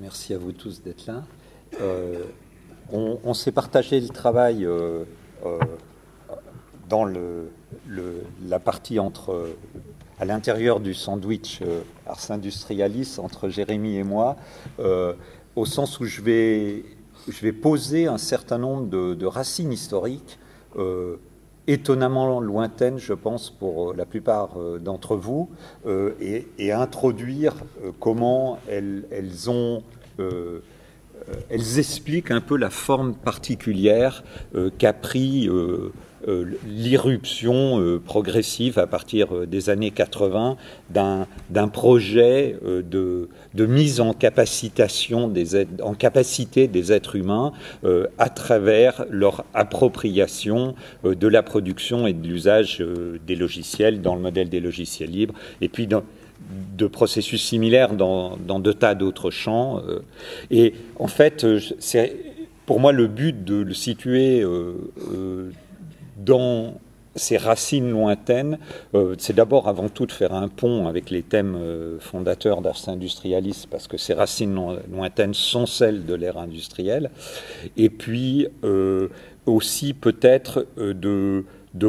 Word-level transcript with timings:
merci 0.00 0.34
à 0.34 0.38
vous 0.38 0.52
tous 0.52 0.82
d'être 0.82 1.06
là. 1.06 1.22
on, 2.92 3.34
s'est 3.34 3.52
partagé 3.52 4.00
le 4.00 4.08
travail 4.08 4.66
dans 6.88 7.04
le, 7.04 7.50
la 8.46 8.58
partie 8.58 8.98
à 8.98 10.24
l'intérieur 10.24 10.80
du 10.80 10.94
sandwich 10.94 11.60
Ars 12.06 12.30
Industrialis 12.30 13.16
entre 13.18 13.48
Jérémy 13.48 13.96
et 13.96 14.04
moi, 14.04 14.36
au 15.56 15.66
sens 15.66 16.00
où 16.00 16.04
je 16.04 16.20
vais 16.22 17.52
poser 17.52 18.06
un 18.06 18.18
certain 18.18 18.58
nombre 18.58 18.86
de, 18.88 19.26
racines 19.26 19.72
historiques 19.72 20.38
étonnamment 21.66 22.40
lointaines, 22.40 22.98
je 22.98 23.14
pense, 23.14 23.50
pour 23.50 23.90
euh, 23.90 23.94
la 23.96 24.04
plupart 24.04 24.50
euh, 24.56 24.78
d'entre 24.78 25.16
vous, 25.16 25.50
euh, 25.86 26.12
et, 26.20 26.72
introduire 26.72 27.54
comment 28.00 28.58
elles, 28.68 29.04
ont... 29.48 29.82
elles 30.18 31.78
expliquent 31.78 32.30
un 32.30 32.40
peu 32.40 32.56
la 32.56 32.70
forme 32.70 33.14
particulière 33.14 34.24
qu'a 34.78 34.92
pris 34.92 35.48
l'irruption 36.66 37.80
euh, 37.80 37.98
progressive 37.98 38.78
à 38.78 38.86
partir 38.86 39.34
euh, 39.34 39.46
des 39.46 39.70
années 39.70 39.90
80 39.90 40.56
d'un 40.90 41.68
projet 41.68 42.56
de, 42.64 43.28
mise 43.54 44.00
en 44.00 44.12
capacitation 44.12 45.28
des 45.28 45.66
en 45.82 45.94
capacité 45.94 46.68
des 46.68 46.92
êtres 46.92 47.16
humains 47.16 47.52
à 48.18 48.28
travers 48.28 49.04
leur 49.10 49.44
appropriation 49.54 50.74
de 51.04 51.28
la 51.28 51.42
production 51.42 52.06
et 52.06 52.12
de 52.12 52.26
l'usage 52.26 52.84
des 53.26 53.36
logiciels 53.36 54.02
dans 54.02 54.14
le 54.14 54.20
modèle 54.20 54.48
des 54.48 54.60
logiciels 54.60 55.10
libres 55.10 55.34
et 55.60 55.68
puis 55.68 55.86
de 55.86 56.86
processus 56.86 57.42
similaires 57.42 57.94
dans, 57.94 58.36
dans 58.36 58.60
de 58.60 58.72
tas 58.72 58.94
d'autres 58.94 59.30
champs. 59.30 59.82
Et 60.50 60.74
en 60.98 61.08
fait, 61.08 61.46
c'est 61.78 62.16
pour 62.66 62.80
moi 62.80 62.92
le 62.92 63.06
but 63.06 63.44
de 63.44 63.56
le 63.56 63.74
situer 63.74 64.44
dans 66.16 66.74
ces 67.16 67.36
racines 67.36 67.90
lointaines, 67.90 68.58
euh, 68.94 69.14
c'est 69.18 69.34
d'abord 69.34 69.68
avant 69.68 69.88
tout 69.88 70.06
de 70.06 70.12
faire 70.12 70.34
un 70.34 70.48
pont 70.48 70.86
avec 70.86 71.10
les 71.10 71.22
thèmes 71.22 71.56
euh, 71.56 71.98
fondateurs 72.00 72.60
d'Ars 72.60 72.88
Industrialis, 72.88 73.66
parce 73.70 73.86
que 73.86 73.96
ces 73.96 74.14
racines 74.14 74.58
lointaines 74.90 75.34
sont 75.34 75.66
celles 75.66 76.06
de 76.06 76.14
l'ère 76.14 76.38
industrielle, 76.38 77.10
et 77.76 77.88
puis 77.88 78.48
euh, 78.64 79.08
aussi 79.46 79.94
peut-être 79.94 80.66
de, 80.76 81.44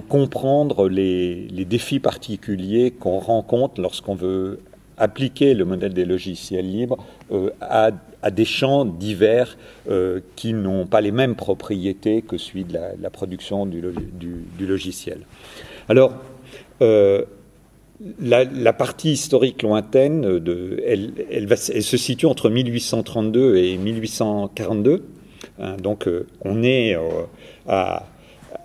comprendre 0.07 0.89
les, 0.89 1.47
les 1.47 1.65
défis 1.65 1.99
particuliers 1.99 2.91
qu'on 2.91 3.19
rencontre 3.19 3.81
lorsqu'on 3.81 4.15
veut 4.15 4.59
appliquer 4.97 5.53
le 5.53 5.65
modèle 5.65 5.93
des 5.93 6.05
logiciels 6.05 6.69
libres 6.69 6.97
à 7.61 7.91
à 8.25 8.31
des 8.31 8.43
champs 8.43 8.85
divers 8.85 9.55
euh, 9.87 10.19
qui 10.35 10.53
n'ont 10.53 10.87
pas 10.87 10.99
les 10.99 11.11
mêmes 11.11 11.35
propriétés 11.35 12.23
que 12.23 12.39
celui 12.39 12.63
de 12.63 12.73
la, 12.73 13.09
production 13.11 13.67
du, 13.67 13.83
logiciel. 14.59 15.19
Alors, 15.87 16.11
euh, 16.81 17.23
la, 18.19 18.73
partie 18.73 19.11
historique 19.11 19.61
lointaine, 19.61 20.39
de, 20.39 20.83
elle, 20.87 21.55
se 21.55 21.97
situe 21.97 22.25
entre 22.25 22.49
1832 22.49 23.57
et 23.57 23.77
1842. 23.77 25.03
Hein, 25.59 25.77
donc, 25.77 26.07
euh, 26.07 26.25
on 26.41 26.63
est 26.63 26.97
à 27.67 28.07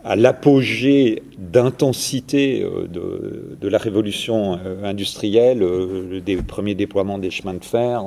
à 0.04 0.16
l'apogée 0.16 1.22
d'intensité 1.38 2.62
euh, 2.62 2.86
de, 2.88 3.68
la 3.68 3.78
révolution 3.78 4.58
euh, 4.64 4.84
industrielle, 4.84 5.62
euh, 5.62 6.20
des 6.20 6.36
premiers 6.36 6.74
déploiements 6.74 7.18
des 7.18 7.30
chemins 7.30 7.54
de 7.54 7.64
fer, 7.64 8.04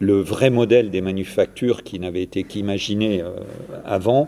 le 0.00 0.20
vrai 0.20 0.50
modèle 0.50 0.90
des 0.90 1.00
manufactures 1.00 1.82
qui 1.82 1.98
n'avait 1.98 2.22
été 2.22 2.42
qu'imaginé 2.44 3.22
avant. 3.84 4.26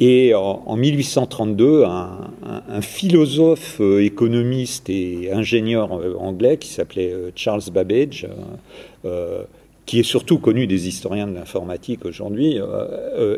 Et 0.00 0.34
en, 0.34 0.76
1832, 0.76 1.84
un, 1.84 2.80
philosophe, 2.80 3.80
économiste 3.80 4.90
et 4.90 5.30
ingénieur 5.32 6.00
anglais 6.20 6.56
qui 6.56 6.68
s'appelait 6.68 7.14
Charles 7.34 7.62
Babbage, 7.72 8.26
qui 9.86 10.00
est 10.00 10.04
surtout 10.04 10.38
connu 10.38 10.66
des 10.66 10.88
historiens 10.88 11.26
de 11.26 11.34
l'informatique 11.34 12.04
aujourd'hui, 12.04 12.58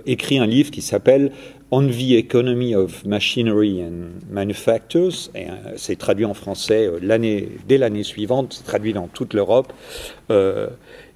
écrit 0.06 0.38
un 0.38 0.47
livre 0.47 0.71
qui 0.71 0.82
s'appelle 0.82 1.32
On 1.75 1.87
the 1.87 2.16
Economy 2.19 2.75
of 2.75 3.06
Machinery 3.06 3.83
and 3.83 4.21
Manufactures, 4.31 5.31
et 5.34 5.49
euh, 5.49 5.53
c'est 5.77 5.97
traduit 5.97 6.27
en 6.27 6.34
français 6.34 6.87
euh, 6.87 6.99
l'année, 7.00 7.49
dès 7.66 7.78
l'année 7.78 8.03
suivante, 8.03 8.53
c'est 8.53 8.65
traduit 8.65 8.93
dans 8.93 9.09
toute 9.09 9.33
l'Europe. 9.33 9.72
Euh, 10.31 10.69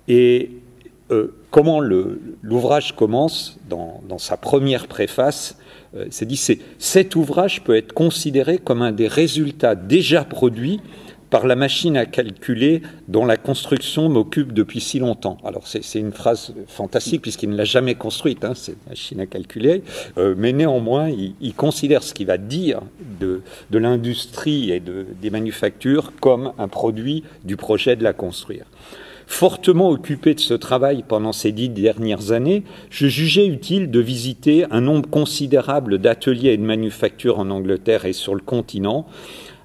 et 0.09 0.53
comment 1.50 1.78
l'ouvrage 1.81 2.97
commence 2.97 3.59
dans, 3.69 4.19
sa 4.19 4.37
première 4.37 4.89
préface 4.89 5.56
C'est 6.11 6.27
dit, 6.27 6.37
c'est, 6.37 6.59
cet 6.78 7.15
ouvrage 7.15 7.62
peut 7.62 7.77
être 7.77 7.93
considéré 7.93 8.59
comme 8.59 8.83
un 8.83 8.91
des 8.91 9.06
résultats 9.06 9.77
déjà 9.77 10.25
produits 10.25 10.81
par 11.31 11.47
la 11.47 11.56
machine 11.56 11.97
à 11.97 12.06
calculer 12.06 12.82
dont 13.09 13.25
la 13.25 13.37
construction 13.37 14.09
m'occupe 14.09 14.53
depuis 14.53 14.81
si 14.81 14.98
longtemps. 14.98 15.38
Alors 15.44 15.66
c'est 15.66 15.98
une 15.98 16.12
phrase 16.12 16.54
fantastique 16.69 17.22
puisqu'il 17.22 17.50
ne 17.50 17.56
l'a 17.56 17.64
jamais 17.64 17.94
construite, 17.94 18.44
hein, 18.44 18.54
cette 18.54 18.87
machine 18.88 19.20
à 19.20 19.26
calculer, 19.26 19.82
euh, 20.19 20.34
mais 20.37 20.53
néanmoins 20.53 21.09
il, 21.09 21.54
considère 21.54 22.03
ce 22.03 22.12
qu'il 22.12 22.26
va 22.26 22.37
dire 22.37 22.81
de, 23.20 23.41
l'industrie 23.72 24.70
et 24.70 24.81
de, 24.81 25.06
des 25.20 25.31
manufactures 25.31 26.12
comme 26.20 26.53
un 26.59 26.69
produit 26.69 27.25
du 27.44 27.56
projet 27.56 27.97
de 27.97 28.04
la 28.04 28.12
construire. 28.12 28.66
Fortement 29.26 29.91
occupé 29.91 30.34
de 30.34 30.41
ce 30.41 30.54
travail 30.54 31.03
pendant 31.06 31.32
ces 31.32 31.50
dix 31.50 31.69
dernières 31.69 32.31
années, 32.31 32.62
je 32.91 33.08
jugeais 33.08 33.47
utile 33.47 33.91
de 33.91 33.98
visiter 33.98 34.66
un 34.70 34.81
nombre 34.81 35.10
considérable 35.10 35.98
d'ateliers 35.98 36.50
et 36.50 36.56
de 36.56 36.62
manufactures 36.62 37.41
en 37.41 37.50
Angleterre 37.50 38.04
et 38.04 38.12
sur 38.12 38.37
le 38.37 38.41
continent, 38.41 39.06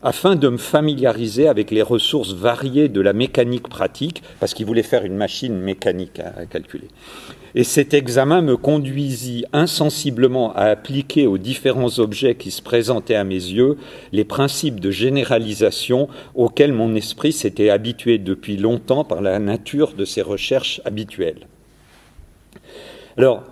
afin 0.04 0.36
de 0.36 0.48
me 0.50 0.58
familiariser 0.58 1.48
avec 1.48 1.72
les 1.72 1.82
ressources 1.82 2.34
variées 2.34 2.90
de 2.90 3.02
la 3.02 3.14
mécanique 3.14 3.68
pratique, 3.68 4.24
parce 4.40 4.54
qu'il 4.54 4.66
voulait 4.66 4.84
faire 4.84 5.06
une 5.06 5.16
machine 5.16 5.58
mécanique 5.58 6.20
à, 6.20 6.46
calculer. 6.46 6.88
Et 7.54 7.64
cet 7.64 7.94
examen 7.94 8.42
me 8.42 8.56
conduisit 8.56 9.46
insensiblement 9.52 10.54
à 10.56 10.64
appliquer 10.66 11.28
aux 11.28 11.38
différents 11.38 12.00
objets 12.00 12.36
qui 12.36 12.50
se 12.50 12.62
présentaient 12.62 13.16
à 13.16 13.26
mes 13.26 13.36
yeux 13.36 13.78
les 14.14 14.24
principes 14.24 14.80
de 14.80 14.90
généralisation 14.90 16.08
auxquels 16.34 16.72
mon 16.72 16.96
esprit 16.96 17.34
s'était 17.34 17.70
habitué 17.70 18.18
depuis 18.18 18.56
longtemps 18.56 19.04
par 19.04 19.22
la 19.22 19.38
nature 19.40 19.94
de 19.94 20.06
ses 20.06 20.22
recherches 20.22 20.82
habituelles. 20.86 21.48
Alors, 23.18 23.44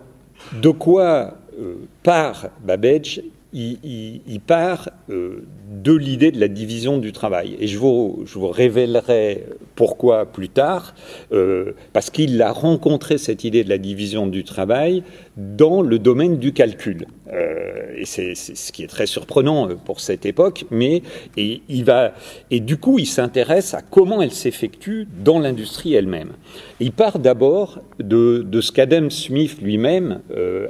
de 0.54 0.70
quoi 0.70 1.34
euh, 1.60 1.76
part 2.04 2.48
Babbage 2.64 3.22
il, 3.52 4.40
part 4.46 4.90
euh, 5.10 5.44
de 5.72 5.94
l'idée 5.94 6.32
de 6.32 6.40
la 6.40 6.48
division 6.48 6.98
du 6.98 7.12
travail. 7.12 7.56
Et 7.60 7.68
je 7.68 7.78
vous, 7.78 8.24
je 8.26 8.38
vous 8.38 8.50
révélerai 8.50 9.46
pourquoi 9.76 10.26
plus 10.26 10.50
tard, 10.50 10.94
euh, 11.32 11.74
parce 11.94 12.10
qu'il 12.10 12.42
a 12.42 12.52
rencontré 12.52 13.18
cette 13.18 13.44
idée 13.44 13.64
de 13.64 13.70
la 13.70 13.78
division 13.78 14.28
du 14.28 14.44
travail 14.44 15.04
dans 15.38 15.82
le 15.82 16.00
domaine 16.00 16.38
du 16.38 16.54
calcul. 16.54 17.08
Euh, 17.32 17.94
et 17.96 18.06
c'est 18.06 18.36
ce 18.36 18.72
qui 18.72 18.84
est 18.84 18.88
très 18.88 19.06
surprenant 19.06 19.68
pour 19.86 20.00
cette 20.00 20.26
époque, 20.26 20.66
mais 20.72 21.02
et 21.38 21.62
il 21.70 21.84
va 21.84 22.14
et 22.50 22.60
du 22.60 22.78
coup 22.78 22.98
il 22.98 23.06
s'intéresse 23.06 23.74
à 23.74 23.82
comment 23.82 24.22
elle 24.22 24.32
s'effectue 24.32 25.08
dans 25.24 25.40
l'industrie 25.40 25.94
elle-même. 25.94 26.32
Il 26.80 26.92
part 26.92 27.20
d'abord 27.20 27.82
de, 28.00 28.46
de, 28.48 28.62
ce 28.62 28.72
qu'Adam 28.72 29.10
Smith 29.10 29.58
lui-même 29.62 30.22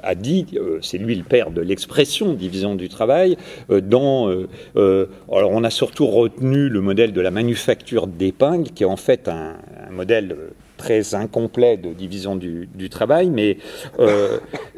a 0.01 0.16
dit, 0.16 0.47
c'est 0.81 0.97
lui 0.97 1.16
le 1.16 1.23
père 1.23 1.51
de 1.51 1.62
l'expression 1.62 2.34
division 2.34 2.69
du 2.75 2.90
travail, 2.90 3.38
dans 3.69 4.30
euh, 4.75 5.06
alors 5.31 5.52
on 5.52 5.63
a 5.63 5.69
surtout 5.69 6.07
retenu 6.07 6.69
le 6.69 6.81
modèle 6.81 7.13
de 7.13 7.22
la 7.22 7.31
manufacture 7.31 8.07
d'épingles, 8.07 8.72
qui 8.72 8.84
est 8.84 8.88
en 8.88 8.97
fait 8.97 9.28
un, 9.28 9.56
modèle 9.91 10.35
très 10.78 11.16
incomplet 11.16 11.78
de 11.78 11.94
division 11.94 12.36
du, 12.36 12.89
travail, 12.89 13.30
mais 13.30 13.57
euh, 14.00 14.38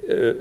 euh, 0.09 0.33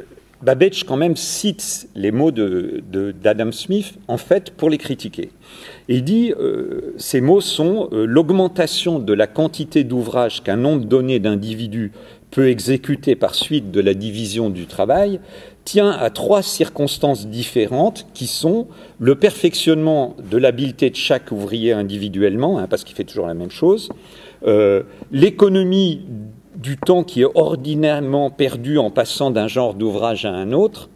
Babbage 0.43 0.85
quand 0.85 0.97
même 0.97 1.17
cite 1.17 1.89
les 1.95 2.13
mots 2.13 2.31
d'Adam 2.31 3.53
Smith 3.53 3.99
en 4.09 4.17
fait 4.17 4.51
pour 4.53 4.71
les 4.71 4.79
critiquer. 4.79 5.33
il 5.89 6.03
dit 6.03 6.33
ces 6.97 7.21
mots 7.21 7.43
sont 7.43 7.91
l'augmentation 7.93 9.01
de 9.01 9.13
la 9.13 9.27
quantité 9.27 9.85
d'ouvrages 9.85 10.43
qu'un 10.43 10.57
nombre 10.57 10.87
donné 10.87 11.19
d'individus 11.19 11.93
peut 12.31 12.49
exécuter 12.49 13.17
par 13.17 13.35
suite 13.35 13.71
de 13.71 13.83
la 13.83 13.93
division 13.93 14.49
du 14.49 14.65
travail 14.65 15.21
tient 15.71 15.91
à 15.93 16.11
trois 16.11 16.43
circonstances 16.43 17.29
différentes 17.29 18.05
qui 18.13 18.27
sont 18.27 18.67
le 18.99 19.15
perfectionnement 19.15 20.17
de 20.29 20.37
l'habileté 20.37 20.91
de 20.91 20.97
chaque 20.97 21.31
ouvrier 21.31 21.73
individuellement, 21.73 22.59
hein, 22.59 22.67
parce 22.69 22.83
qu'il 22.83 22.97
fait 22.97 23.05
toujours 23.05 23.29
la 23.29 23.35
même 23.35 23.53
chose, 23.53 23.89
euh, 24.49 24.83
l'économie 25.13 26.01
du 26.57 26.77
temps 26.77 27.05
qui 27.05 27.23
est 27.23 27.29
ordinairement 27.37 28.31
perdu 28.31 28.79
en 28.79 28.91
passant 28.91 29.31
d'un 29.31 29.47
genre 29.47 29.75
d'ouvrage 29.75 30.25
à 30.25 30.33
un 30.33 30.51
autre, 30.51 30.90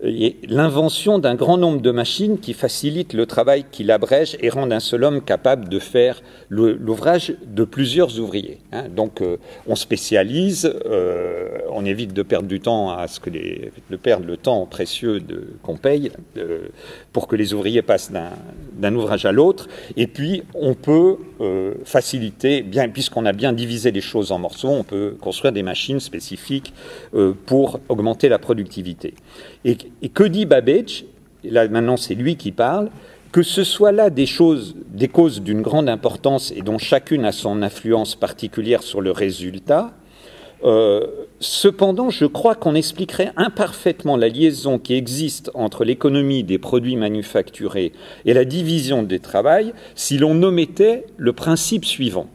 l'invention 0.00 1.18
d'un 1.18 1.34
grand 1.34 1.58
nombre 1.58 1.80
de 1.80 1.90
machines 1.90 2.38
qui 2.38 2.54
facilitent 2.54 3.14
le 3.14 3.26
travail, 3.26 3.64
qui 3.70 3.82
l'abrègent 3.82 4.36
et 4.40 4.48
rendent 4.48 4.72
un 4.72 4.80
seul 4.80 5.02
homme 5.02 5.20
capable 5.22 5.68
de 5.68 5.80
faire 5.80 6.22
l'ouvrage 6.48 7.34
de 7.44 7.64
plusieurs 7.64 8.20
ouvriers. 8.20 8.58
Hein. 8.72 8.84
Donc 8.94 9.20
euh, 9.20 9.38
on 9.66 9.74
spécialise, 9.74 10.72
euh, 10.86 11.58
on 11.72 11.84
évite 11.84 12.12
de 12.12 12.22
perdre 12.22 12.46
du 12.46 12.60
temps 12.60 12.90
à 12.90 13.08
ce 13.08 13.18
que 13.18 13.30
les, 13.30 13.72
de 13.90 13.96
perdre 13.96 14.26
le 14.26 14.36
temps 14.36 14.66
précieux 14.66 15.20
qu'on 15.62 15.76
paye 15.76 16.12
euh, 16.36 16.68
pour 17.12 17.26
que 17.26 17.34
les 17.34 17.52
ouvriers 17.52 17.82
passent 17.82 18.12
d'un 18.12 18.94
ouvrage 18.94 19.26
à 19.26 19.32
l'autre. 19.32 19.68
Et 19.96 20.06
puis 20.06 20.42
on 20.54 20.74
peut 20.74 21.16
faciliter, 21.84 22.64
puisqu'on 22.92 23.24
a 23.24 23.32
bien 23.32 23.52
divisé 23.52 23.92
les 23.92 24.00
choses 24.00 24.32
en 24.32 24.38
morceaux, 24.38 24.68
on 24.68 24.82
peut 24.82 25.16
construire 25.20 25.52
des 25.52 25.62
machines 25.62 26.00
spécifiques 26.00 26.72
pour 27.46 27.80
augmenter 27.88 28.28
la 28.28 28.38
productivité. 28.38 29.14
Que 30.06 30.22
dit 30.22 30.46
Babbage? 30.46 31.04
Là 31.42 31.66
maintenant 31.68 31.96
c'est 31.96 32.14
lui 32.14 32.36
qui 32.36 32.52
parle 32.52 32.90
que 33.32 33.42
ce 33.42 33.64
soit 33.64 33.92
là 33.92 34.10
des 34.10 34.26
choses, 34.26 34.74
des 34.88 35.08
causes 35.08 35.42
d'une 35.42 35.60
grande 35.60 35.88
importance 35.88 36.52
et 36.56 36.62
dont 36.62 36.78
chacune 36.78 37.24
a 37.24 37.32
son 37.32 37.62
influence 37.62 38.14
particulière 38.14 38.82
sur 38.82 39.00
le 39.00 39.10
résultat, 39.10 39.92
euh, 40.64 41.06
cependant, 41.38 42.10
je 42.10 42.24
crois 42.24 42.54
qu'on 42.54 42.74
expliquerait 42.74 43.32
imparfaitement 43.36 44.16
la 44.16 44.28
liaison 44.28 44.78
qui 44.78 44.94
existe 44.94 45.50
entre 45.54 45.84
l'économie 45.84 46.42
des 46.42 46.58
produits 46.58 46.96
manufacturés 46.96 47.92
et 48.24 48.34
la 48.34 48.44
division 48.44 49.02
des 49.02 49.20
travails 49.20 49.72
si 49.94 50.18
l'on 50.18 50.42
omettait 50.42 51.04
le 51.16 51.32
principe 51.32 51.84
suivant. 51.84 52.28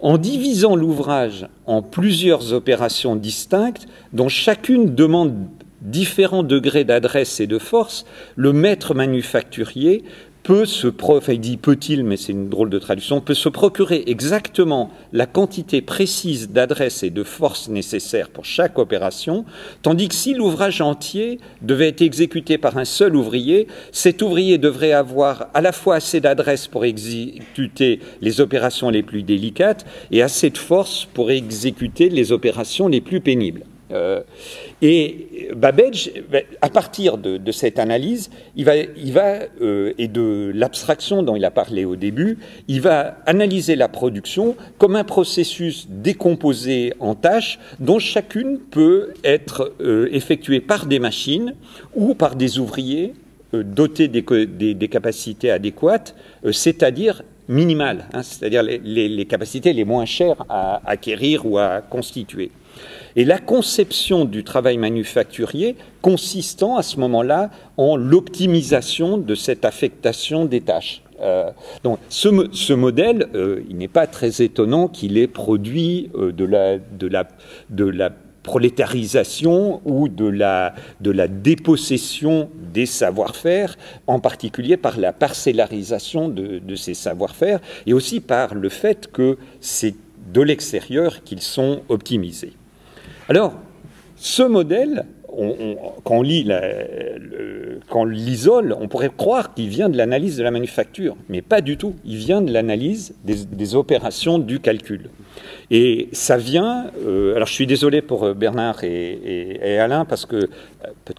En 0.00 0.18
divisant 0.18 0.74
l'ouvrage 0.74 1.46
en 1.66 1.80
plusieurs 1.80 2.52
opérations 2.52 3.14
distinctes, 3.14 3.86
dont 4.12 4.28
chacune 4.28 4.96
demande 4.96 5.34
différents 5.82 6.42
degrés 6.42 6.84
d'adresse 6.84 7.40
et 7.40 7.46
de 7.46 7.58
force, 7.58 8.04
le 8.36 8.52
maître 8.52 8.94
manufacturier 8.94 10.04
peut 10.42 10.64
se, 10.64 10.88
enfin, 11.02 11.32
il 11.34 11.40
dit 11.40 11.56
peut-il, 11.56 12.04
mais 12.04 12.16
c'est 12.16 12.32
une 12.32 12.48
drôle 12.48 12.70
de 12.70 12.78
traduction, 12.78 13.20
peut 13.20 13.34
se 13.34 13.48
procurer 13.48 14.02
exactement 14.06 14.90
la 15.12 15.26
quantité 15.26 15.82
précise 15.82 16.50
d'adresse 16.50 17.02
et 17.02 17.10
de 17.10 17.22
force 17.22 17.68
nécessaires 17.68 18.28
pour 18.28 18.44
chaque 18.44 18.78
opération, 18.78 19.44
tandis 19.82 20.08
que 20.08 20.14
si 20.14 20.34
l'ouvrage 20.34 20.80
entier 20.80 21.38
devait 21.60 21.88
être 21.88 22.02
exécuté 22.02 22.58
par 22.58 22.76
un 22.76 22.84
seul 22.84 23.14
ouvrier, 23.14 23.68
cet 23.92 24.22
ouvrier 24.22 24.58
devrait 24.58 24.92
avoir 24.92 25.48
à 25.54 25.60
la 25.60 25.72
fois 25.72 25.96
assez 25.96 26.20
d'adresse 26.20 26.66
pour 26.66 26.84
exécuter 26.84 28.00
les 28.20 28.40
opérations 28.40 28.90
les 28.90 29.02
plus 29.02 29.22
délicates 29.22 29.86
et 30.10 30.22
assez 30.22 30.50
de 30.50 30.58
force 30.58 31.06
pour 31.14 31.30
exécuter 31.30 32.08
les 32.08 32.32
opérations 32.32 32.88
les 32.88 33.00
plus 33.00 33.20
pénibles. 33.20 33.64
Euh, 33.92 34.22
et 34.80 35.50
Babbage, 35.54 36.10
à 36.60 36.68
partir 36.68 37.18
de, 37.18 37.52
cette 37.52 37.78
analyse, 37.78 38.30
il 38.56 38.64
va, 38.64 38.74
euh, 39.60 39.92
et 39.98 40.08
de 40.08 40.50
l'abstraction 40.54 41.22
dont 41.22 41.36
il 41.36 41.44
a 41.44 41.50
parlé 41.50 41.84
au 41.84 41.96
début, 41.96 42.38
il 42.68 42.80
va 42.80 43.18
analyser 43.26 43.76
la 43.76 43.88
production 43.88 44.56
comme 44.78 44.96
un 44.96 45.04
processus 45.04 45.86
décomposé 45.88 46.94
en 47.00 47.14
tâches 47.14 47.58
dont 47.78 47.98
chacune 47.98 48.58
peut 48.58 49.14
être 49.24 49.72
euh, 49.80 50.08
effectuée 50.12 50.60
par 50.60 50.86
des 50.86 50.98
machines 50.98 51.54
ou 51.94 52.14
par 52.14 52.36
des 52.36 52.58
ouvriers 52.58 53.14
dotés 53.52 54.08
des, 54.08 54.88
capacités 54.88 55.50
adéquates, 55.50 56.14
c'est-à-dire 56.52 57.22
minimales, 57.48 58.06
hein, 58.14 58.22
c'est-à-dire 58.22 58.62
les, 58.62 59.26
capacités 59.26 59.74
les 59.74 59.84
moins 59.84 60.06
chères 60.06 60.42
à 60.48 60.80
acquérir 60.86 61.44
ou 61.44 61.58
à 61.58 61.82
constituer 61.82 62.50
et 63.16 63.24
la 63.24 63.38
conception 63.38 64.24
du 64.24 64.44
travail 64.44 64.78
manufacturier 64.78 65.76
consistant 66.00 66.76
à 66.76 66.82
ce 66.82 66.98
moment-là 67.00 67.50
en 67.76 67.96
l'optimisation 67.96 69.18
de 69.18 69.34
cette 69.34 69.64
affectation 69.64 70.44
des 70.44 70.60
tâches. 70.60 71.02
Euh, 71.20 71.50
donc 71.84 71.98
ce, 72.08 72.72
modèle, 72.72 73.28
euh, 73.34 73.62
il 73.68 73.76
n'est 73.76 73.88
pas 73.88 74.06
très 74.06 74.42
étonnant 74.42 74.88
qu'il 74.88 75.18
ait 75.18 75.28
produit 75.28 76.10
euh, 76.14 76.32
de, 76.32 76.44
la, 76.44 76.78
de, 76.78 77.06
la, 77.06 77.28
de 77.70 77.84
la 77.84 78.10
prolétarisation 78.42 79.80
ou 79.84 80.08
de 80.08 80.26
la, 80.26 80.74
de 81.00 81.12
la 81.12 81.28
dépossession 81.28 82.50
des 82.72 82.86
savoir-faire, 82.86 83.76
en 84.08 84.18
particulier 84.18 84.76
par 84.76 84.98
la 84.98 85.12
parcellarisation 85.12 86.28
de, 86.28 86.58
de 86.58 86.74
ces 86.74 86.94
savoir-faire, 86.94 87.60
et 87.86 87.92
aussi 87.92 88.18
par 88.18 88.54
le 88.54 88.68
fait 88.68 89.12
que 89.12 89.38
c'est 89.60 89.94
de 90.32 90.40
l'extérieur 90.40 91.22
qu'ils 91.22 91.42
sont 91.42 91.82
optimisés. 91.88 92.54
Alors, 93.28 93.54
ce 94.16 94.42
modèle, 94.42 95.06
quand 96.04 96.16
on 96.16 96.22
lit 96.22 96.46
quand 97.88 98.04
l'isole, 98.04 98.74
on 98.78 98.88
pourrait 98.88 99.10
croire 99.14 99.54
qu'il 99.54 99.68
vient 99.68 99.88
de 99.88 99.96
l'analyse 99.96 100.36
de 100.36 100.42
la 100.42 100.50
manufacture, 100.50 101.16
mais 101.28 101.42
pas 101.42 101.60
du 101.60 101.76
tout. 101.76 101.94
Il 102.04 102.16
vient 102.16 102.42
de 102.42 102.52
l'analyse 102.52 103.14
des, 103.24 103.74
opérations 103.74 104.38
du 104.38 104.60
calcul. 104.60 105.10
Et 105.70 106.08
ça 106.12 106.36
vient. 106.36 106.86
Euh, 107.06 107.34
alors, 107.34 107.48
je 107.48 107.54
suis 107.54 107.66
désolé 107.66 108.02
pour 108.02 108.24
euh, 108.24 108.34
Bernard 108.34 108.84
et, 108.84 109.78
Alain 109.78 110.04
parce 110.04 110.26
que, 110.26 110.36
euh, 110.36 110.48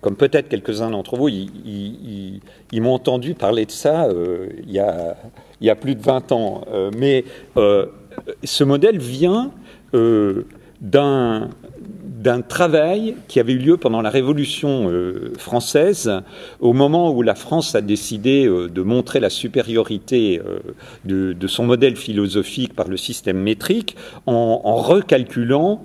comme 0.02 0.16
peut-être 0.16 0.50
quelques-uns 0.50 0.92
d'entre 0.92 1.16
vous, 1.16 1.30
ils, 1.30 2.42
m'ont 2.74 2.94
entendu 2.94 3.34
parler 3.34 3.66
de 3.66 3.72
ça 3.72 4.08
il, 4.66 4.72
y 4.72 4.80
a, 4.80 5.16
il, 5.62 5.68
y 5.68 5.70
a, 5.70 5.76
plus 5.76 5.96
de 5.96 6.02
20 6.02 6.32
ans. 6.32 6.62
mais 6.98 7.24
ce 8.44 8.64
modèle 8.64 9.00
vient 9.00 9.52
d'un 10.82 11.50
d'un 12.24 12.42
travail 12.42 13.16
qui 13.28 13.42
avait 13.42 13.52
eu 13.52 13.58
lieu 13.58 13.78
pendant 13.78 14.02
la 14.02 14.10
Révolution 14.10 14.90
euh, 14.90 15.34
française, 15.38 16.10
au 16.62 16.72
moment 16.72 17.12
où 17.12 17.22
la 17.22 17.36
France 17.36 17.76
a 17.76 17.82
décidé 17.82 18.48
euh, 18.48 18.70
de 18.70 18.82
montrer 18.82 19.20
la 19.20 19.30
supériorité 19.30 20.42
euh, 20.42 21.34
de, 21.34 21.48
son 21.48 21.66
modèle 21.66 21.98
philosophique 21.98 22.74
par 22.74 22.88
le 22.88 22.96
système 22.96 23.38
métrique, 23.38 23.98
en, 24.26 24.62
en 24.64 24.76
recalculant 24.76 25.84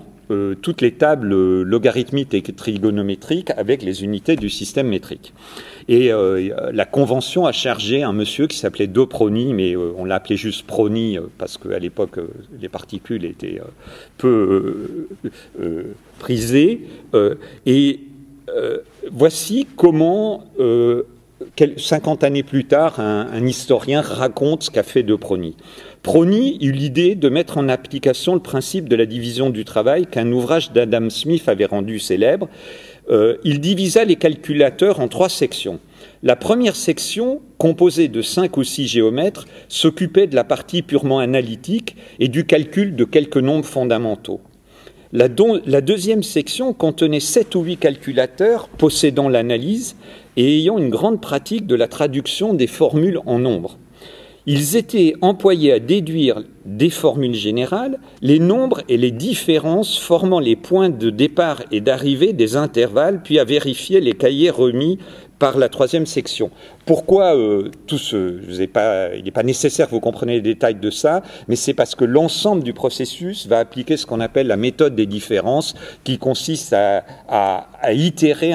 toutes 0.60 0.82
les 0.82 0.92
tables 0.92 1.62
logarithmiques 1.62 2.34
et 2.34 2.42
trigonométriques 2.42 3.50
avec 3.56 3.82
les 3.82 4.04
unités 4.04 4.36
du 4.36 4.50
système 4.50 4.86
métrique. 4.86 5.32
Et 5.88 6.12
euh, 6.12 6.70
la 6.72 6.84
Convention 6.84 7.46
a 7.46 7.52
chargé 7.52 8.02
un 8.02 8.12
monsieur 8.12 8.46
qui 8.46 8.58
s'appelait 8.58 8.86
De 8.86 9.04
Prony, 9.04 9.54
mais 9.54 9.74
euh, 9.74 9.94
on 9.96 10.04
l'appelait 10.04 10.36
juste 10.36 10.66
Prony 10.66 11.16
euh, 11.16 11.22
parce 11.38 11.56
qu'à 11.56 11.78
l'époque, 11.78 12.20
les 12.60 12.68
particules 12.68 13.24
étaient 13.24 13.60
peu 14.18 15.08
prisées. 16.18 16.82
et 17.64 18.00
voici 19.10 19.66
comment 19.76 20.44
50 21.76 22.24
années 22.24 22.42
plus 22.42 22.64
tard, 22.64 23.00
un, 23.00 23.46
historien 23.46 24.00
raconte 24.02 24.64
ce 24.64 24.70
qu'a 24.70 24.82
fait 24.82 25.02
De 25.02 25.14
Prony. 25.14 25.56
Prony 26.02 26.58
eut 26.60 26.72
l'idée 26.72 27.14
de 27.14 27.28
mettre 27.28 27.58
en 27.58 27.68
application 27.68 28.34
le 28.34 28.40
principe 28.40 28.88
de 28.88 28.96
la 28.96 29.06
division 29.06 29.50
du 29.50 29.64
travail 29.64 30.06
qu'un 30.06 30.30
ouvrage 30.32 30.72
d'Adam 30.72 31.10
Smith 31.10 31.48
avait 31.48 31.64
rendu 31.64 31.98
célèbre 31.98 32.48
euh, 33.10 33.36
il 33.44 33.60
divisa 33.60 34.04
les 34.04 34.16
calculateurs 34.16 35.00
en 35.00 35.08
trois 35.08 35.28
sections. 35.28 35.80
La 36.22 36.36
première 36.36 36.76
section, 36.76 37.40
composée 37.58 38.08
de 38.08 38.22
cinq 38.22 38.56
ou 38.56 38.64
six 38.64 38.86
géomètres, 38.86 39.46
s'occupait 39.68 40.26
de 40.26 40.34
la 40.34 40.44
partie 40.44 40.82
purement 40.82 41.20
analytique 41.20 41.96
et 42.18 42.28
du 42.28 42.44
calcul 42.44 42.96
de 42.96 43.04
quelques 43.04 43.36
nombres 43.36 43.64
fondamentaux. 43.64 44.40
La, 45.12 45.28
la 45.64 45.80
deuxième 45.80 46.22
section 46.22 46.74
contenait 46.74 47.20
sept 47.20 47.54
ou 47.54 47.62
huit 47.62 47.78
calculateurs 47.78 48.68
possédant 48.68 49.28
l'analyse 49.28 49.96
et 50.36 50.58
ayant 50.58 50.76
une 50.76 50.90
grande 50.90 51.20
pratique 51.22 51.66
de 51.66 51.74
la 51.74 51.88
traduction 51.88 52.52
des 52.52 52.66
formules 52.66 53.20
en 53.24 53.38
nombres. 53.38 53.78
Ils 54.44 54.76
étaient 54.76 55.14
employés 55.20 55.72
à 55.72 55.78
déduire 55.78 56.42
des 56.68 56.90
formules 56.90 57.34
générales 57.34 57.98
les 58.20 58.38
nombres 58.38 58.82
et 58.88 58.98
les 58.98 59.10
différences 59.10 59.98
formant 59.98 60.38
les 60.38 60.54
points 60.54 60.90
de 60.90 61.08
départ 61.08 61.62
et 61.72 61.80
d'arrivée 61.80 62.34
des 62.34 62.56
intervalles, 62.56 63.22
puis 63.22 63.38
à 63.38 63.44
vérifier 63.44 64.00
les 64.00 64.12
cahiers 64.12 64.50
remis 64.50 64.98
par 65.38 65.56
la 65.56 65.68
troisième 65.68 66.04
section. 66.04 66.50
Pourquoi 66.88 67.36
euh, 67.36 67.70
tout 67.86 67.98
ce, 67.98 68.40
il 68.48 68.58
n'est 69.22 69.30
pas 69.30 69.42
nécessaire 69.42 69.88
que 69.88 69.90
vous 69.90 70.00
compreniez 70.00 70.36
les 70.36 70.40
détails 70.40 70.76
de 70.76 70.88
ça, 70.88 71.20
mais 71.46 71.54
c'est 71.54 71.74
parce 71.74 71.94
que 71.94 72.06
l'ensemble 72.06 72.62
du 72.62 72.72
processus 72.72 73.46
va 73.46 73.58
appliquer 73.58 73.98
ce 73.98 74.06
qu'on 74.06 74.20
appelle 74.20 74.46
la 74.46 74.56
méthode 74.56 74.94
des 74.94 75.04
différences, 75.04 75.74
qui 76.02 76.16
consiste 76.16 76.72
à, 76.72 77.04
itérer 77.92 78.54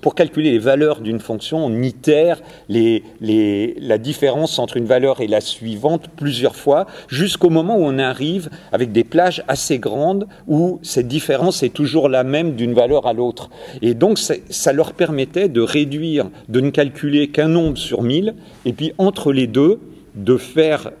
pour 0.00 0.14
calculer 0.14 0.50
les 0.50 0.58
valeurs 0.58 1.02
d'une 1.02 1.20
fonction, 1.20 1.58
on 1.58 1.82
itère 1.82 2.40
la 2.70 3.98
différence 3.98 4.58
entre 4.58 4.78
une 4.78 4.86
valeur 4.86 5.20
et 5.20 5.26
la 5.26 5.42
suivante 5.42 6.08
plusieurs 6.16 6.56
fois, 6.56 6.86
jusqu'au 7.08 7.50
moment 7.50 7.76
où 7.76 7.84
on 7.84 7.98
arrive 7.98 8.48
avec 8.72 8.92
des 8.92 9.04
plages 9.04 9.44
assez 9.46 9.78
grandes 9.78 10.26
où 10.48 10.78
cette 10.82 11.06
différence 11.06 11.62
est 11.62 11.74
toujours 11.74 12.08
la 12.08 12.24
même 12.24 12.54
d'une 12.54 12.72
valeur 12.72 13.06
à 13.06 13.12
l'autre. 13.12 13.50
Et 13.82 13.92
donc 13.92 14.18
ça 14.18 14.72
leur 14.72 14.94
permettait 14.94 15.50
de 15.50 15.60
réduire, 15.60 16.30
de 16.48 16.60
ne 16.60 16.70
calculer 16.70 17.28
qu'un 17.28 17.48
nombre 17.48 17.73
sur 17.76 18.02
1000, 18.02 18.34
et 18.64 18.72
puis 18.72 18.92
entre 18.98 19.32
les 19.32 19.46
deux, 19.46 19.80
de 20.14 20.36
faire 20.36 20.92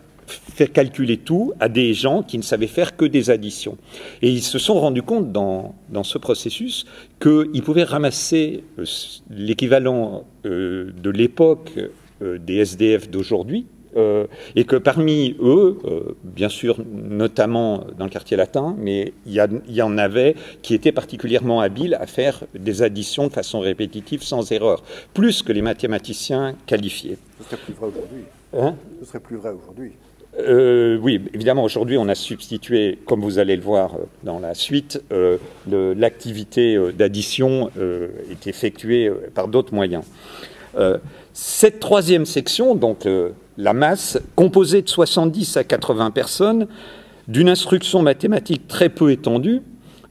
calculer 0.72 1.16
tout 1.18 1.52
à 1.60 1.68
des 1.68 1.94
gens 1.94 2.22
qui 2.22 2.38
ne 2.38 2.42
savaient 2.42 2.66
faire 2.66 2.96
que 2.96 3.04
des 3.04 3.30
additions. 3.30 3.76
Et 4.22 4.30
ils 4.30 4.42
se 4.42 4.58
sont 4.58 4.74
rendus 4.80 5.02
compte 5.02 5.32
dans, 5.32 5.74
dans 5.90 6.02
ce 6.02 6.18
processus 6.18 6.86
qu'ils 7.20 7.62
pouvaient 7.62 7.84
ramasser 7.84 8.64
euh, 8.78 8.84
l'équivalent 9.30 10.24
euh, 10.46 10.92
de 11.02 11.10
l'époque 11.10 11.72
euh, 12.22 12.38
des 12.38 12.56
SDF 12.56 13.10
d'aujourd'hui, 13.10 13.66
et 13.96 14.64
que 14.64 14.76
parmi 14.76 15.36
eux, 15.40 15.78
bien 16.22 16.48
sûr, 16.48 16.78
notamment 16.92 17.84
dans 17.98 18.04
le 18.04 18.10
quartier 18.10 18.36
latin, 18.36 18.74
mais 18.78 19.12
il 19.26 19.32
y, 19.32 19.72
y, 19.72 19.82
en 19.82 19.98
avait 19.98 20.34
qui 20.62 20.74
étaient 20.74 20.92
particulièrement 20.92 21.60
habiles 21.60 21.96
à 22.00 22.06
faire 22.06 22.44
des 22.54 22.82
additions 22.82 23.28
de 23.28 23.32
façon 23.32 23.60
répétitive 23.60 24.22
sans 24.22 24.50
erreur, 24.52 24.82
plus 25.12 25.42
que 25.42 25.52
les 25.52 25.62
mathématiciens 25.62 26.54
qualifiés. 26.66 27.18
Ce 27.38 27.44
serait 27.44 27.62
plus 27.62 27.74
vrai 27.74 27.88
aujourd'hui. 27.88 28.24
Hein? 28.56 28.74
Ce 29.00 29.06
serait 29.06 29.20
plus 29.20 29.36
vrai 29.36 29.50
aujourd'hui. 29.50 29.92
Euh, 30.38 30.98
oui, 31.00 31.20
évidemment, 31.32 31.62
aujourd'hui, 31.62 31.96
on 31.96 32.08
a 32.08 32.14
substitué, 32.14 32.98
comme 33.06 33.20
vous 33.20 33.38
allez 33.38 33.56
le 33.56 33.62
voir 33.62 33.94
euh, 33.94 33.98
dans 34.24 34.40
la 34.40 34.54
suite, 34.54 35.02
euh, 35.12 35.38
l'activité 35.66 36.78
d'addition 36.92 37.70
est 38.30 38.46
effectuée 38.46 39.10
par 39.34 39.48
d'autres 39.48 39.74
moyens. 39.74 40.04
cette 41.32 41.80
troisième 41.80 42.26
section, 42.26 42.74
donc 42.74 43.06
la 43.56 43.72
masse, 43.72 44.18
composée 44.34 44.82
de 44.82 44.88
70 44.88 45.56
à 45.56 45.64
80 45.64 46.10
personnes, 46.10 46.66
d'une 47.28 47.48
instruction 47.48 48.02
mathématique 48.02 48.68
très 48.68 48.88
peu 48.88 49.10
étendue, 49.10 49.62